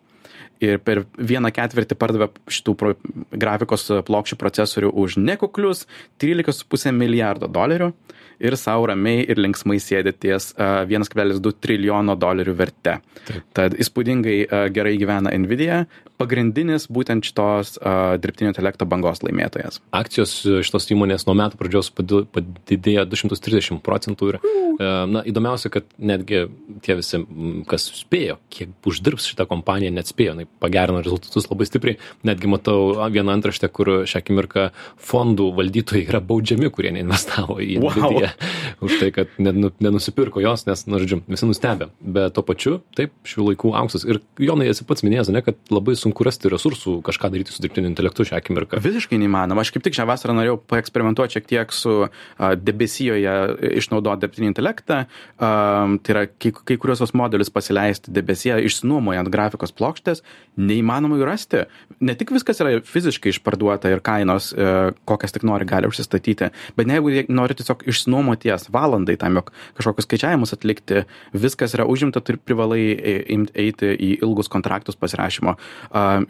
ir 0.63 0.79
per 0.85 1.05
vieną 1.19 1.51
ketvirtį 1.55 1.99
pardavė 1.99 2.29
šitų 2.53 2.75
pro, 2.79 2.95
grafikos 3.35 3.89
plokščių 4.07 4.39
procesorių 4.39 4.93
už 5.05 5.19
nekuklius 5.19 5.87
13,5 6.23 6.95
milijardo 6.95 7.51
dolerių 7.51 7.93
ir 8.41 8.57
savo 8.61 8.89
ramiai 8.91 9.27
ir 9.27 9.41
linksmai 9.41 9.79
sėdi 9.83 10.15
ties 10.15 10.53
uh, 10.57 10.83
1,2 10.89 11.53
trilijono 11.61 12.17
dolerių 12.19 12.57
verte. 12.59 12.99
Taip. 13.27 13.45
Tad 13.57 13.77
įspūdingai 13.81 14.39
gerai 14.75 14.95
gyvena 15.01 15.33
Nvidia, 15.39 15.85
pagrindinis 16.21 16.89
būtent 16.93 17.27
šitos 17.27 17.77
dirbtinio 18.23 18.53
intelekto 18.53 18.87
bangos 18.89 19.23
laimėtojas. 19.25 19.81
Akcijos 19.95 20.35
šitos 20.67 20.89
įmonės 20.95 21.27
nuo 21.27 21.35
metų 21.39 21.59
pradžios 21.61 21.91
padidėjo 21.95 23.07
230 23.11 23.83
procentų 23.85 24.33
ir 24.33 24.39
uh, 24.41 24.63
na, 25.09 25.23
įdomiausia, 25.27 25.71
kad 25.73 25.87
netgi 25.99 26.45
tie 26.85 26.97
visi, 26.99 27.21
kas 27.69 27.87
spėjo, 27.97 28.39
kiek 28.53 28.73
uždirbs 28.89 29.27
šitą 29.31 29.47
kompaniją, 29.51 29.93
net 29.95 30.11
spėjo, 30.11 30.37
jinai 30.37 30.49
pagerino 30.63 31.03
rezultatus 31.05 31.49
labai 31.51 31.67
stipriai. 31.69 31.99
Netgi 32.29 32.51
matau 32.51 32.95
vieną 33.13 33.35
antraštę, 33.37 33.71
kur 33.75 33.93
šią 34.09 34.23
akimirką 34.23 34.69
fondų 35.11 35.51
valdytojai 35.59 36.05
yra 36.07 36.23
baudžiami, 36.25 36.71
kurie 36.75 36.95
neinvestavo 36.97 37.59
į 37.63 37.81
wow. 37.83 38.19
Nvidia 38.23 38.33
už 38.85 38.99
tai, 38.99 39.11
kad 39.15 39.29
nenusipirko 39.39 40.41
jos, 40.43 40.67
nes, 40.67 40.85
na, 40.87 40.95
nu, 40.95 41.01
žodžiu, 41.03 41.21
visi 41.31 41.47
nustebė. 41.47 41.89
Bet 42.01 42.35
tuo 42.37 42.45
pačiu, 42.47 42.79
taip, 42.97 43.13
šių 43.29 43.47
laikų 43.51 43.73
auksas. 43.79 44.05
Ir 44.09 44.21
Jonai, 44.43 44.69
esi 44.71 44.87
pats 44.87 45.05
minėjęs, 45.07 45.31
ne, 45.35 45.43
kad 45.45 45.59
labai 45.73 45.95
sunku 45.99 46.27
rasti 46.27 46.51
resursų 46.53 46.99
kažką 47.07 47.31
daryti 47.33 47.55
su 47.55 47.63
dirbtiniu 47.63 47.91
intelektu 47.91 48.27
šią 48.27 48.39
akimirką. 48.41 48.81
Visiškai 48.83 49.21
neįmanoma. 49.23 49.63
Aš 49.63 49.73
kaip 49.75 49.87
tik 49.87 49.97
šią 49.99 50.07
vasarą 50.11 50.37
norėjau 50.39 50.59
paeksperimentuoti 50.71 51.39
šiek 51.39 51.49
tiek 51.51 51.75
su 51.75 51.95
uh, 52.07 52.49
debesijoje 52.59 53.37
išnaudoti 53.83 54.25
dirbtinį 54.25 54.51
intelektą. 54.51 55.05
Um, 55.37 55.99
tai 56.03 56.17
yra 56.17 56.25
kai, 56.31 56.55
kai 56.73 56.79
kuriuos 56.81 57.05
tos 57.05 57.15
modelius 57.19 57.53
pasileisti 57.55 58.15
debesyje, 58.15 58.59
išsinuomojant 58.67 59.31
grafikos 59.33 59.75
plokštės, 59.79 60.25
neįmanoma 60.59 61.21
jų 61.21 61.29
rasti. 61.29 61.65
Ne 62.03 62.17
tik 62.19 62.35
viskas 62.35 62.61
yra 62.63 62.81
fiziškai 62.87 63.33
išparduota 63.35 63.93
ir 63.93 64.03
kainos, 64.05 64.51
uh, 64.57 64.91
kokias 65.09 65.35
tik 65.35 65.47
nori, 65.47 65.69
gali 65.69 65.91
užsistatyti, 65.91 66.51
bet 66.77 66.91
ne, 66.91 66.99
jeigu 66.99 67.33
nori 67.33 67.57
tiesiog 67.59 67.87
išsinuomoti 67.89 68.12
nuomoties 68.13 68.69
valandai 68.75 69.17
tam, 69.21 69.41
jog 69.41 69.51
kažkokius 69.79 70.09
skaičiavimus 70.09 70.55
atlikti, 70.57 71.05
viskas 71.35 71.77
yra 71.77 71.89
užimta, 71.89 72.23
turi 72.25 72.41
privalai 72.41 72.85
eiti 72.93 73.93
į 73.97 74.15
ilgus 74.21 74.53
kontraktus 74.53 74.99
pasirašymo. 75.01 75.57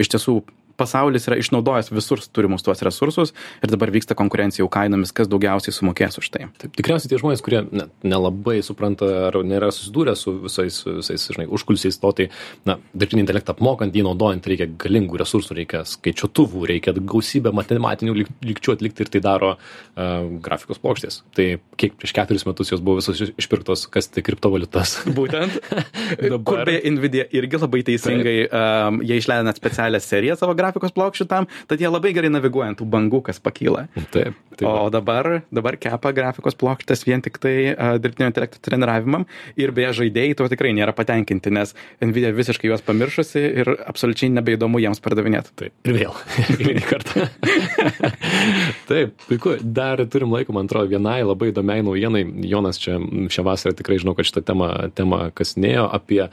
Iš 0.02 0.14
tiesų, 0.14 0.38
pasaulis 0.78 1.28
yra 1.28 1.38
išnaudojęs 1.40 1.92
visur 1.92 2.22
turimus 2.32 2.64
tuos 2.64 2.82
resursus 2.84 3.34
ir 3.62 3.72
dabar 3.72 3.92
vyksta 3.94 4.16
konkurencija 4.18 4.62
jau 4.62 4.70
kainomis, 4.72 5.12
kas 5.16 5.30
daugiausiai 5.30 5.74
sumokės 5.74 6.18
už 6.20 6.30
tai. 6.34 6.48
Taip, 6.60 6.74
tikriausiai 6.78 7.12
tie 7.12 7.20
žmonės, 7.20 7.42
kurie 7.44 7.62
ne, 7.70 7.88
nelabai 8.06 8.58
supranta 8.64 9.08
ar 9.28 9.38
nėra 9.46 9.72
susidūrę 9.74 10.14
su 10.18 10.34
visais, 10.46 10.82
visais 10.86 11.28
žinai, 11.34 11.48
užkulisiais 11.52 11.98
to, 12.02 12.12
tai, 12.18 12.28
na, 12.68 12.78
dirbtinį 12.94 13.24
intelektą 13.26 13.56
apmokant, 13.56 13.94
jį 13.94 14.04
naudojant 14.06 14.48
reikia 14.50 14.68
galingų 14.84 15.20
resursų, 15.22 15.56
reikia 15.60 15.84
skaičiuotuvų, 15.88 16.64
reikia 16.72 16.94
gausybę 16.96 17.52
matematinių 17.56 18.16
lygčių 18.22 18.76
atlikti 18.76 19.06
ir 19.06 19.12
tai 19.12 19.22
daro 19.24 19.54
uh, 19.56 20.28
grafikos 20.42 20.80
plokštės. 20.82 21.22
Tai 21.36 21.48
kiek 21.80 21.96
prieš 22.00 22.14
keturis 22.16 22.46
metus 22.48 22.72
jos 22.72 22.82
buvo 22.84 23.00
visos 23.00 23.20
išpirktos, 23.38 23.86
kas 23.92 24.10
tai 24.12 24.24
kriptovaliutas. 24.26 24.98
Būtent. 25.18 25.58
dabar... 26.20 26.42
Kur 26.48 26.64
beje 26.68 26.92
Nvidia 26.92 27.26
irgi 27.34 27.60
labai 27.62 27.82
teisingai, 27.86 28.36
um, 28.48 29.00
jie 29.06 29.18
išleido 29.20 29.46
net 29.46 29.60
specialią 29.60 30.00
seriją 30.02 30.38
savo 30.40 30.54
grafikos 30.58 30.61
plokščių 30.70 31.26
tam, 31.28 31.48
tad 31.70 31.82
jie 31.82 31.90
labai 31.90 32.12
gerai 32.14 32.30
naviguoja 32.32 32.72
ant 32.72 32.80
tų 32.80 32.86
bangų, 32.92 33.22
kas 33.28 33.40
pakyla. 33.42 33.86
Taip. 34.14 34.36
taip. 34.56 34.66
O 34.68 34.88
dabar, 34.92 35.42
dabar 35.54 35.76
kepa 35.80 36.12
grafikos 36.14 36.56
plokštės 36.58 37.04
vien 37.08 37.22
tik 37.24 37.38
tai 37.42 37.54
uh, 37.72 37.96
dirbtinio 38.02 38.30
intelekto 38.30 38.60
treniravimam 38.62 39.26
ir 39.58 39.72
beje 39.74 39.92
žaidėjai 40.02 40.36
tuo 40.38 40.48
tikrai 40.52 40.72
nėra 40.76 40.94
patenkinti, 40.96 41.52
nes 41.54 41.74
Nvidia 42.02 42.32
visiškai 42.36 42.70
juos 42.70 42.84
pamiršusi 42.86 43.42
ir 43.62 43.72
absoliučiai 43.88 44.30
nebeįdomu 44.36 44.80
jiems 44.82 45.02
pardavinėti. 45.02 45.54
Taip. 45.58 45.74
Ir 45.88 45.98
vėl. 45.98 46.16
Eilinį 46.58 46.86
kartą. 46.86 47.26
taip, 48.90 49.16
puiku. 49.28 49.56
Dar 49.62 50.02
turim 50.12 50.32
laiko, 50.34 50.54
man 50.56 50.70
atrodo, 50.70 50.90
vienai 50.92 51.20
labai 51.24 51.52
įdomiai 51.52 51.84
naujienai. 51.86 52.24
Jonas 52.48 52.80
čia 52.82 52.98
šią 53.32 53.46
vasarą 53.46 53.76
tikrai 53.78 54.00
žinau, 54.02 54.16
kad 54.18 54.28
šitą 54.28 54.44
temą, 54.52 54.70
temą 54.96 55.24
kasnėjo 55.36 55.88
apie 55.92 56.26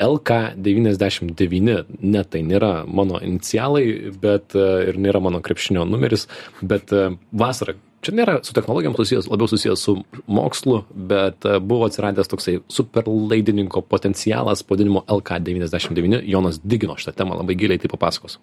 LK99, 0.00 1.78
ne 2.00 2.24
tai 2.24 2.42
nėra 2.46 2.72
mano 2.86 3.20
inicialai, 3.22 3.86
bet 4.22 4.56
e, 4.58 4.66
ir 4.90 5.00
nėra 5.00 5.22
mano 5.22 5.42
krepšinio 5.44 5.86
numeris, 5.88 6.28
bet 6.62 6.92
e, 6.92 7.10
vasarą 7.32 7.76
čia 8.02 8.14
nėra 8.18 8.38
su 8.42 8.54
technologijom 8.56 8.96
susijęs, 8.98 9.30
labiau 9.30 9.50
susijęs 9.50 9.86
su 9.86 9.96
mokslu, 10.26 10.82
bet 11.12 11.46
e, 11.46 11.58
buvo 11.62 11.86
atsiradęs 11.86 12.30
toksai 12.32 12.58
superlaidininko 12.72 13.84
potencialas 13.86 14.66
pavadinimu 14.66 15.06
LK99. 15.06 16.22
Jonas 16.26 16.62
Digino 16.64 16.98
šitą 16.98 17.16
temą 17.22 17.38
labai 17.38 17.58
giliai 17.58 17.82
tai 17.82 17.92
papasakos 17.92 18.40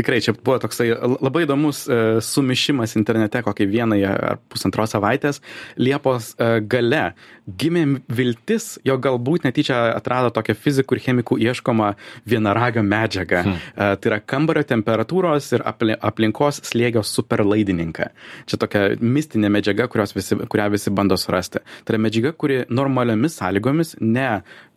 tikrai 0.00 0.20
čia 0.24 0.34
buvo 0.36 0.58
toksai 0.62 0.88
labai 1.20 1.44
įdomus 1.44 1.84
e, 1.86 2.00
sumišimas 2.24 2.96
internete 2.98 3.42
kokį 3.44 3.68
vienai 3.70 4.00
ar 4.08 4.40
pusantros 4.50 4.94
savaitės. 4.96 5.42
Liepos 5.80 6.32
e, 6.34 6.50
gale 6.64 7.04
gimė 7.60 7.84
viltis, 8.08 8.76
jo 8.86 8.96
galbūt 9.02 9.46
netyčia 9.48 9.78
atrado 9.94 10.30
tokią 10.34 10.56
fizikų 10.58 10.96
ir 10.96 11.02
chemikų 11.06 11.38
ieškomą 11.48 11.92
vienaragio 12.30 12.84
medžiagą. 12.86 13.42
Hmm. 13.46 13.58
E, 13.74 13.90
tai 14.00 14.12
yra 14.12 14.20
kambario 14.32 14.64
temperatūros 14.68 15.50
ir 15.56 15.64
aplinkos 15.66 16.62
slėgio 16.70 17.04
superlaidininką. 17.06 18.10
Čia 18.50 18.60
tokia 18.60 18.84
mistinė 19.00 19.52
medžiaga, 19.52 19.88
visi, 20.16 20.38
kurią 20.50 20.70
visi 20.76 20.94
bando 20.94 21.18
surasti. 21.20 21.62
Tai 21.84 21.96
yra 21.96 22.04
medžiaga, 22.06 22.34
kuri 22.40 22.62
normaliomis 22.70 23.40
sąlygomis, 23.40 23.96
ne 24.00 24.30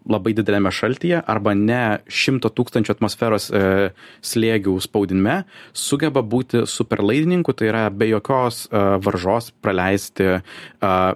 labai 0.09 0.33
dideliame 0.35 0.71
šaltyje 0.73 1.21
arba 1.27 1.53
ne 1.57 1.99
šimto 2.11 2.51
tūkstančių 2.53 2.95
atmosferos 2.95 3.49
e, 3.49 3.91
slėgių 4.25 4.75
spaudinime 4.83 5.43
sugeba 5.73 6.23
būti 6.23 6.65
superlaidininku, 6.69 7.55
tai 7.55 7.71
yra 7.71 7.83
be 7.89 8.09
jokios 8.11 8.65
e, 8.67 8.85
varžos 9.03 9.51
praleisti 9.63 10.29
e, 10.35 10.39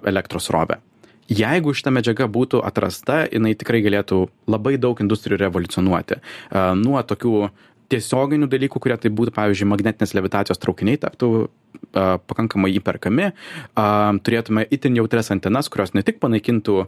elektros 0.07 0.51
rovę. 0.53 0.81
Jeigu 1.27 1.73
šita 1.75 1.91
medžiaga 1.91 2.29
būtų 2.31 2.61
atrasta, 2.63 3.25
jinai 3.27 3.51
tikrai 3.59 3.81
galėtų 3.83 4.21
labai 4.47 4.77
daug 4.79 4.99
industrijų 5.03 5.41
revoliucionuoti. 5.43 6.21
E, 6.21 6.67
nuo 6.79 7.01
tokių 7.03 7.49
tiesioginių 7.91 8.47
dalykų, 8.51 8.81
kurie 8.83 8.97
tai 8.99 9.11
būtų, 9.13 9.33
pavyzdžiui, 9.35 9.69
magnetinės 9.71 10.15
levitacijos 10.17 10.59
traukiniai 10.59 10.99
taptų 10.99 11.29
a, 11.43 12.17
pakankamai 12.19 12.73
įperkami, 12.79 13.29
a, 13.31 13.85
turėtume 14.23 14.65
itin 14.75 14.97
jautres 14.99 15.31
antenas, 15.31 15.71
kurios 15.71 15.93
ne 15.95 16.03
tik 16.07 16.19
panaikintų 16.23 16.81
a, 16.83 16.87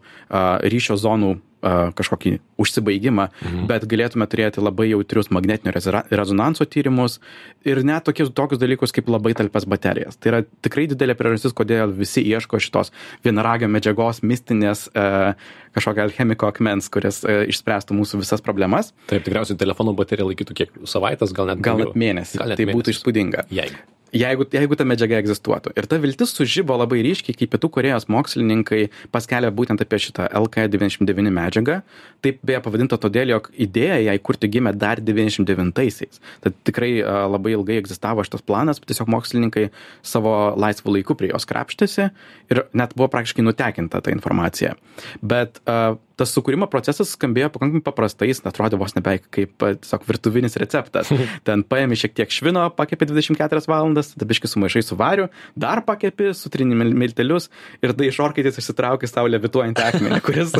ryšio 0.59 0.99
zonų 0.99 1.37
kažkokį 1.61 2.37
užsibaigimą, 2.59 3.27
mhm. 3.29 3.67
bet 3.69 3.85
galėtume 3.89 4.27
turėti 4.31 4.63
labai 4.63 4.89
jautrius 4.91 5.31
magnetinio 5.33 5.73
rezonanso 5.75 6.67
tyrimus 6.69 7.19
ir 7.67 7.81
net 7.87 8.05
tokius, 8.07 8.31
tokius 8.35 8.61
dalykus 8.61 8.95
kaip 8.95 9.11
labai 9.11 9.33
talpas 9.37 9.67
baterijas. 9.69 10.17
Tai 10.19 10.33
yra 10.33 10.41
tikrai 10.63 10.87
didelė 10.91 11.17
priežastis, 11.19 11.55
kodėl 11.55 11.93
visi 11.95 12.23
ieško 12.23 12.61
šitos 12.63 12.93
vienaragio 13.27 13.69
medžiagos, 13.71 14.23
mistinės 14.23 14.87
a, 14.93 15.35
kažkokio 15.75 16.07
alchemiko 16.07 16.49
akmens, 16.49 16.89
kuris 16.93 17.21
a, 17.25 17.41
išspręstų 17.51 17.99
mūsų 17.99 18.23
visas 18.23 18.43
problemas. 18.45 18.93
Taip, 19.11 19.25
tikriausiai 19.27 19.59
telefono 19.59 19.95
baterija 19.97 20.27
laikytų 20.31 20.59
kiek 20.63 20.81
savaitės, 20.87 21.35
gal 21.35 21.51
net, 21.51 21.63
gal 21.65 21.83
net 21.83 21.95
mėnesį. 21.99 22.39
Gal 22.39 22.53
net 22.53 22.61
tai 22.61 22.69
mėnesį. 22.69 22.81
būtų 22.81 22.95
įspūdinga. 22.95 23.49
Jeigu 23.51 23.87
jeigu, 24.15 24.45
jeigu 24.53 24.77
ta 24.77 24.85
medžiaga 24.87 25.19
egzistuotų. 25.21 25.73
Ir 25.77 25.87
ta 25.89 25.99
viltis 26.01 26.33
sužybo 26.35 26.77
labai 26.79 27.01
ryškiai, 27.05 27.35
kai 27.37 27.47
Pietų 27.51 27.69
Korejos 27.75 28.07
mokslininkai 28.11 28.81
paskelbė 29.13 29.51
būtent 29.55 29.83
apie 29.83 29.99
šitą 30.05 30.29
LK99 30.39 31.33
medžiagą. 31.35 31.79
Taip 32.25 32.41
beje 32.45 32.61
pavadinta 32.65 32.99
todėl, 33.01 33.33
jog 33.35 33.49
idėja 33.53 33.99
jai 34.07 34.17
kurti 34.23 34.49
gimė 34.51 34.73
dar 34.77 35.01
99-aisiais. 35.03 36.21
Tad 36.43 36.57
tikrai 36.67 36.91
labai 37.03 37.55
ilgai 37.55 37.79
egzistavo 37.81 38.25
šitas 38.25 38.45
planas, 38.45 38.81
tiesiog 38.83 39.11
mokslininkai 39.13 39.69
savo 40.05 40.35
laisvų 40.59 40.99
laikų 40.99 41.17
prie 41.19 41.31
jos 41.33 41.47
krapštėsi 41.49 42.09
ir 42.51 42.65
net 42.73 42.95
buvo 42.97 43.09
praktiškai 43.13 43.45
nutekinta 43.45 44.01
ta 44.03 44.13
informacija. 44.13 44.75
Bet 45.21 45.61
uh, 45.65 45.97
tas 46.19 46.33
sukūrimo 46.35 46.67
procesas 46.71 47.13
skambėjo 47.15 47.51
pakankamai 47.55 47.83
paprastai, 47.85 48.29
jis 48.31 48.43
atrodė 48.47 48.79
vos 48.79 48.95
nebeveik 48.97 49.29
kaip 49.33 49.55
tiesiog 49.63 50.05
virtuvinis 50.09 50.57
receptas. 50.61 51.11
Ten 51.47 51.63
paėmė 51.67 51.97
šiek 51.99 52.15
tiek 52.17 52.33
švino, 52.33 52.65
pakepė 52.75 53.09
24 53.11 53.65
valandas, 53.69 54.13
tada 54.13 54.27
biškai 54.29 54.51
sumaišai 54.51 54.85
su 54.85 54.99
variu, 54.99 55.29
dar 55.59 55.83
pakepė, 55.87 56.31
sutrini 56.37 56.77
miltelius 56.77 57.49
ir 57.83 57.93
tada 57.93 58.07
iš 58.07 58.19
orkaitės 58.25 58.59
išsitraukė 58.61 59.09
savo 59.09 59.31
levituojantį 59.31 59.85
akmenį, 59.87 60.21
kuris 60.27 60.55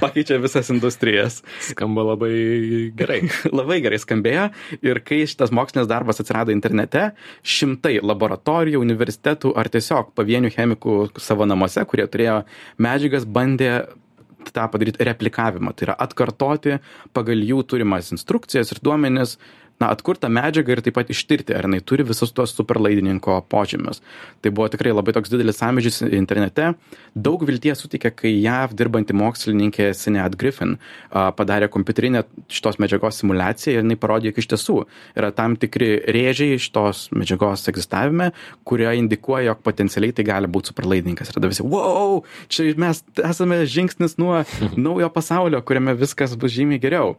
pakeičia 0.00 0.40
visas 0.42 0.70
industrijas. 0.74 1.40
Skamba 1.64 2.06
labai 2.12 2.34
gerai. 2.96 3.22
labai 3.58 3.80
gerai 3.84 4.00
skambėjo 4.02 4.48
ir 4.84 5.00
kai 5.06 5.22
šitas 5.28 5.52
mokslinis 5.54 5.88
darbas 5.90 6.20
atsirado 6.22 6.54
internete, 6.54 7.10
šimtai 7.46 7.98
laboratorijų, 8.02 8.82
universitetų 8.84 9.54
ar 9.58 9.70
tiesiog 9.72 10.14
pavienių 10.18 10.52
chemikų 10.54 10.96
savo 11.22 11.48
namuose, 11.48 11.84
kurie 11.88 12.06
turėjo 12.10 12.42
medžiagas, 12.82 13.28
bandė 13.28 13.74
tą 14.52 14.66
padaryti 14.72 15.06
replikavimą, 15.08 15.72
tai 15.72 15.88
yra 15.88 15.98
atkartoti 16.04 16.78
pagal 17.16 17.44
jų 17.46 17.62
turimas 17.70 18.12
instrukcijas 18.14 18.74
ir 18.74 18.82
duomenis 18.84 19.38
na, 19.82 19.90
atkurt 19.90 20.22
tą 20.22 20.30
medžiagą 20.32 20.76
ir 20.76 20.82
taip 20.84 20.96
pat 20.98 21.10
ištirti, 21.10 21.54
ar 21.56 21.66
jinai 21.66 21.80
turi 21.82 22.06
visus 22.06 22.32
tuos 22.34 22.54
superlaidininko 22.54 23.40
požymius. 23.50 24.00
Tai 24.44 24.52
buvo 24.54 24.68
tikrai 24.72 24.94
labai 24.94 25.14
toks 25.16 25.32
didelis 25.32 25.58
samedžis 25.60 26.00
internete. 26.06 26.72
Daug 27.14 27.42
vilties 27.46 27.82
sutikė, 27.82 28.12
kai 28.14 28.32
JAV 28.36 28.76
dirbanti 28.78 29.16
mokslininkė 29.16 29.90
Sinead 29.98 30.38
Griffin 30.40 30.76
padarė 31.10 31.68
kompiuterinę 31.72 32.24
šitos 32.52 32.78
medžiagos 32.82 33.18
simulaciją 33.22 33.78
ir 33.78 33.82
jinai 33.82 33.98
parodė, 34.00 34.30
jog 34.30 34.40
iš 34.42 34.50
tiesų 34.54 34.78
yra 35.18 35.32
tam 35.34 35.58
tikri 35.60 35.90
rėžiai 36.14 36.60
šitos 36.62 37.08
medžiagos 37.14 37.66
egzistavime, 37.72 38.30
kurie 38.68 38.88
indikuoja, 39.00 39.50
jog 39.50 39.62
potencialiai 39.66 40.14
tai 40.14 40.26
gali 40.28 40.50
būti 40.50 40.72
superlaidininkas. 40.72 41.30
Ir 41.30 41.40
tada 41.40 41.50
visi, 41.50 41.66
wow, 41.66 42.22
čia 42.52 42.70
mes 42.80 43.02
esame 43.26 43.64
žingsnis 43.66 44.18
nuo 44.22 44.44
naujo 44.86 45.10
pasaulio, 45.14 45.62
kuriame 45.66 45.96
viskas 45.98 46.38
bus 46.38 46.54
žymiai 46.54 46.82
geriau. 46.82 47.16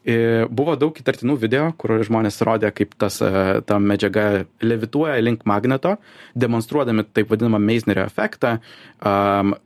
Buvo 0.00 0.76
daug 0.80 0.96
įtartinų 0.96 1.34
video, 1.36 1.66
kur 1.76 1.98
žmonės 2.06 2.40
rodė, 2.46 2.70
kaip 2.72 2.94
tas, 2.96 3.18
e, 3.20 3.60
ta 3.68 3.76
medžiaga 3.76 4.46
levituoja 4.64 5.18
link 5.20 5.44
magneto, 5.44 5.98
demonstruodami 6.34 7.04
taip 7.04 7.28
vadinamą 7.28 7.60
Meisnerio 7.60 8.06
efektą, 8.08 8.58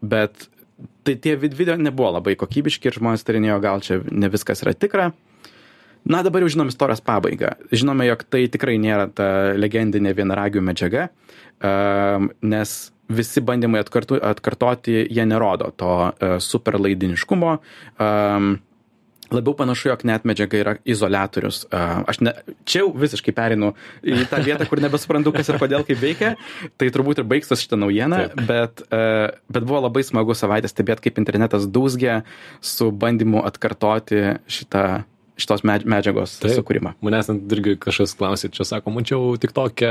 bet 0.02 0.48
tai 1.06 1.14
tie 1.22 1.36
video 1.38 1.76
nebuvo 1.78 2.16
labai 2.16 2.34
kokybiški 2.40 2.90
ir 2.90 2.98
žmonės 2.98 3.22
tarinėjo, 3.28 3.60
gal 3.62 3.84
čia 3.84 4.00
ne 4.10 4.30
viskas 4.32 4.64
yra 4.64 4.74
tikra. 4.74 5.12
Na, 6.04 6.20
dabar 6.26 6.44
jau 6.44 6.50
žinom 6.52 6.68
istorijos 6.68 7.00
pabaigą. 7.00 7.54
Žinome, 7.72 8.04
jog 8.10 8.26
tai 8.28 8.42
tikrai 8.52 8.74
nėra 8.82 9.06
ta 9.08 9.28
legendinė 9.56 10.12
vienaragių 10.18 10.60
medžiaga, 10.66 11.06
nes 12.44 12.74
visi 13.08 13.40
bandymai 13.44 13.80
atkartu, 13.84 14.18
atkartoti, 14.20 14.98
jie 15.12 15.24
nerodo 15.28 15.70
to 15.76 15.94
uh, 16.08 16.36
superlaidiniškumo. 16.40 17.56
Labiau 19.34 19.56
panašu, 19.58 19.90
jog 19.90 20.04
net 20.08 20.26
medžiaga 20.28 20.60
yra 20.60 20.74
izolatorius. 20.88 21.64
Aš 21.70 22.20
ne, 22.24 22.34
čia 22.68 22.84
jau 22.84 22.90
visiškai 23.04 23.34
perinu 23.36 23.72
į 24.02 24.26
tą 24.30 24.40
vietą, 24.44 24.68
kur 24.70 24.82
nebesuprantu, 24.84 25.34
kas 25.34 25.50
ir 25.50 25.60
kodėl 25.62 25.86
kaip 25.86 26.00
veikia. 26.02 26.34
Tai 26.80 26.90
turbūt 26.94 27.22
ir 27.22 27.28
baigstas 27.30 27.64
šitą 27.64 27.78
naujieną, 27.82 28.20
bet, 28.48 28.84
bet 28.90 29.66
buvo 29.66 29.84
labai 29.86 30.04
smagu 30.06 30.36
savaitę 30.38 30.70
stebėti, 30.70 31.08
kaip 31.08 31.20
internetas 31.22 31.66
dūzgia 31.70 32.22
su 32.64 32.90
bandymu 32.94 33.42
atkartoti 33.46 34.38
šitą 34.50 34.86
šitos 35.40 35.64
medžiagos 35.66 36.36
Taip, 36.38 36.54
sukūrimą. 36.58 36.94
Manęs 37.04 37.30
irgi 37.32 37.74
kažkas 37.82 38.14
klausė, 38.18 38.50
čia 38.54 38.66
sako, 38.68 38.92
mačiau 38.94 39.34
tik 39.40 39.54
tokią 39.56 39.90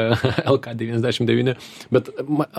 LK99, 0.53 1.55
bet 1.93 2.11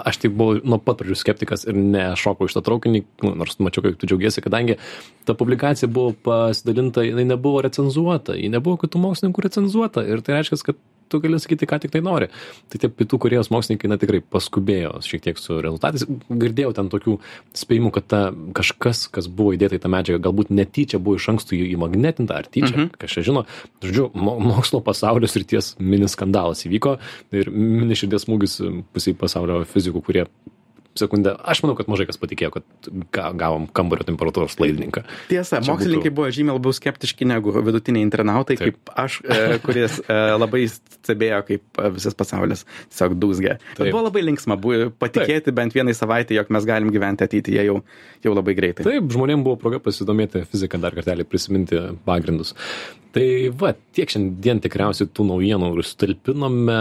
aš 0.04 0.20
tik 0.24 0.34
buvau 0.36 0.60
nuo 0.60 0.80
pat 0.82 1.00
pradžių 1.00 1.16
skeptikas 1.20 1.64
ir 1.68 1.78
nešokau 1.78 2.48
iš 2.48 2.56
tą 2.58 2.64
traukinį, 2.66 3.04
nu, 3.24 3.34
nors 3.40 3.56
mačiau, 3.62 3.86
kaip 3.86 3.96
tu 4.00 4.10
džiaugiesi, 4.10 4.44
kadangi 4.44 4.76
ta 5.24 5.36
publikacija 5.38 5.88
buvo 5.88 6.12
pasidalinta, 6.26 7.06
jinai 7.06 7.26
nebuvo 7.30 7.64
recenzuota, 7.64 8.36
ji 8.36 8.52
nebuvo 8.52 8.80
kitų 8.84 9.00
mokslininkų 9.06 9.48
recenzuota 9.48 10.04
ir 10.04 10.24
tai 10.24 10.38
reiškia, 10.38 10.60
kad 10.68 10.82
tu 11.08 11.20
gali 11.22 11.38
sakyti, 11.40 11.68
ką 11.68 11.80
tik 11.82 11.94
tai 11.94 12.02
nori. 12.04 12.28
Tai 12.72 12.80
tie 12.82 12.90
pietų 12.90 13.20
korėjos 13.24 13.50
mokslininkai, 13.54 13.90
na 13.90 13.98
tikrai 14.00 14.20
paskubėjo 14.22 14.96
šiek 15.04 15.24
tiek 15.26 15.40
su 15.40 15.58
rezultatais. 15.64 16.06
Girdėjau 16.28 16.72
ten 16.76 16.90
tokių 16.92 17.18
spėjimų, 17.56 17.92
kad 17.98 18.08
ta, 18.10 18.22
kažkas, 18.56 19.06
kas 19.14 19.28
buvo 19.28 19.54
įdėta 19.56 19.78
į 19.78 19.84
tą 19.84 19.92
medžiagą, 19.92 20.22
galbūt 20.28 20.52
netyčia 20.54 21.00
buvo 21.02 21.20
iš 21.20 21.28
anksto 21.34 21.58
įmagnetinta 21.58 22.38
ar 22.40 22.48
tyčia, 22.48 22.76
mhm. 22.76 22.90
kas 23.00 23.16
čia 23.16 23.26
žino. 23.30 23.44
Žodžiu, 23.84 24.10
mo 24.14 24.36
mokslo 24.42 24.82
pasaulio 24.84 25.30
srities 25.30 25.74
mini 25.82 26.08
skandalas 26.10 26.64
įvyko 26.68 26.98
ir 27.34 27.52
mini 27.52 27.98
širdies 27.98 28.26
smūgis 28.28 28.60
pusiai 28.94 29.16
pasaulio 29.18 29.62
fizikų, 29.68 30.04
kurie 30.04 30.26
sekundę. 30.98 31.34
Aš 31.42 31.62
manau, 31.64 31.74
kad 31.78 31.88
mažai 31.90 32.06
kas 32.08 32.18
patikėjo, 32.20 32.50
kad 32.54 32.88
gavom 33.12 33.66
kambario 33.74 34.06
temperatūros 34.08 34.56
laidininką. 34.60 35.04
Tiesa, 35.30 35.60
Čia 35.60 35.72
mokslininkai 35.72 36.10
būtų... 36.10 36.16
buvo 36.18 36.30
žymiai 36.34 36.56
labiau 36.56 36.74
skeptiški 36.76 37.28
negu 37.28 37.54
vidutiniai 37.54 38.04
internautai, 38.06 38.56
Taip. 38.60 38.78
kaip 38.78 38.94
aš, 39.04 39.18
e, 39.26 39.58
kuris 39.64 40.00
e, 40.04 40.18
labai 40.38 40.64
stebėjo, 40.70 41.40
kaip 41.50 41.82
e, 41.82 41.92
visas 41.98 42.18
pasaulis 42.18 42.64
tiesiog 42.92 43.16
dūzgia. 43.20 43.58
Bet 43.76 43.90
buvo 43.90 44.04
labai 44.06 44.24
linksma 44.28 44.58
buvo 44.60 44.90
patikėti 45.02 45.50
Taip. 45.50 45.58
bent 45.60 45.76
vienai 45.76 45.96
savaitę, 45.96 46.36
jog 46.38 46.52
mes 46.54 46.68
galim 46.68 46.92
gyventi 46.94 47.26
ateityje 47.26 47.68
jau, 47.70 47.80
jau 48.24 48.36
labai 48.36 48.56
greitai. 48.58 48.86
Taip, 48.86 49.10
žmonėms 49.14 49.46
buvo 49.46 49.58
proga 49.60 49.82
pasidomėti 49.82 50.46
fiziką 50.50 50.82
dar 50.82 50.96
kartelį, 50.96 51.26
prisiminti 51.28 51.86
pagrindus. 52.06 52.54
Tai 53.14 53.26
va, 53.54 53.70
tiek 53.94 54.10
šiandien 54.10 54.58
tikriausiai 54.64 55.06
tų 55.14 55.28
naujienų 55.28 55.68
ir 55.76 55.86
sutalpinome. 55.86 56.78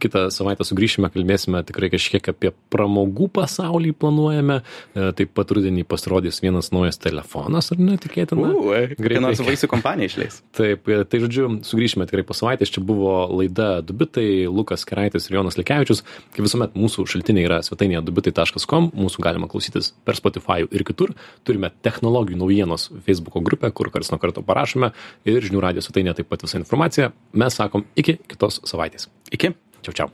Kitą 0.00 0.22
savaitę 0.32 0.64
sugrįšime, 0.64 1.10
kalbėsime 1.12 1.60
tikrai 1.68 1.90
kažkiek 1.92 2.30
apie 2.32 2.54
pramogų 2.72 3.28
pasaulį 3.36 3.92
planuojame. 4.00 4.62
E, 4.96 5.10
taip 5.18 5.34
pat 5.36 5.52
rudenį 5.52 5.84
pasirodys 5.88 6.40
vienas 6.40 6.70
naujas 6.72 6.96
telefonas, 7.02 7.68
ar 7.74 7.82
netikėtina? 7.82 8.52
Greitai 8.96 9.22
nors 9.26 9.42
vaisių 9.44 9.68
kompanija 9.68 10.08
išleis. 10.08 10.40
Taip, 10.58 10.88
e, 10.88 11.02
tai 11.04 11.20
žodžiu, 11.22 11.50
sugrįšime 11.68 12.08
tikrai 12.08 12.24
po 12.26 12.36
savaitės. 12.36 12.72
Čia 12.72 12.80
buvo 12.88 13.12
laida 13.28 13.82
Dubitai, 13.84 14.48
Lukas 14.48 14.86
Keraitis 14.88 15.28
ir 15.28 15.36
Jonas 15.36 15.60
Likevičius. 15.60 16.00
Kaip 16.32 16.48
visuomet, 16.48 16.74
mūsų 16.80 17.04
šaltiniai 17.12 17.44
yra 17.44 17.60
svetainėje 17.66 18.02
dubitai.com, 18.08 18.88
mūsų 18.96 19.26
galima 19.28 19.50
klausytis 19.52 19.92
per 20.08 20.16
Spotify 20.16 20.64
ir 20.64 20.86
kitur. 20.88 21.12
Turime 21.46 21.70
technologijų 21.84 22.40
naujienos 22.40 22.88
Facebook 23.06 23.38
grupę, 23.44 23.70
kur 23.76 23.92
karts 23.92 24.10
nuo 24.14 24.20
karto 24.22 24.42
parašome 24.46 24.94
ir 25.28 25.44
žinių 25.44 25.57
radio 25.64 25.84
svetainėje 25.84 26.20
taip 26.20 26.32
pat 26.32 26.44
visa 26.46 26.58
informacija. 26.60 27.12
Mes 27.32 27.60
sakom 27.60 27.86
iki 27.96 28.18
kitos 28.28 28.60
savaitės. 28.68 29.08
Iki. 29.32 29.54
Čiau, 29.82 29.94
čiau. 29.94 30.12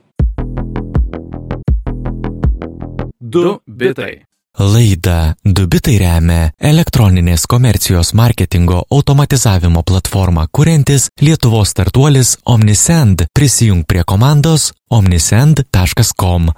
Du 3.19 3.59
bitai. 3.65 4.25
Laida 4.55 5.33
Dubitai 5.43 5.97
remia 5.99 6.51
elektroninės 6.63 7.43
komercijos 7.51 8.13
marketingo 8.15 8.85
automatizavimo 8.87 9.83
platformą 9.83 10.45
kuriantis 10.51 11.09
Lietuvos 11.21 11.73
startuolis 11.75 12.37
Omnisend. 12.45 13.27
Prisijung 13.35 13.83
prie 13.83 14.05
komandos 14.07 14.71
omnisend.com. 14.89 16.53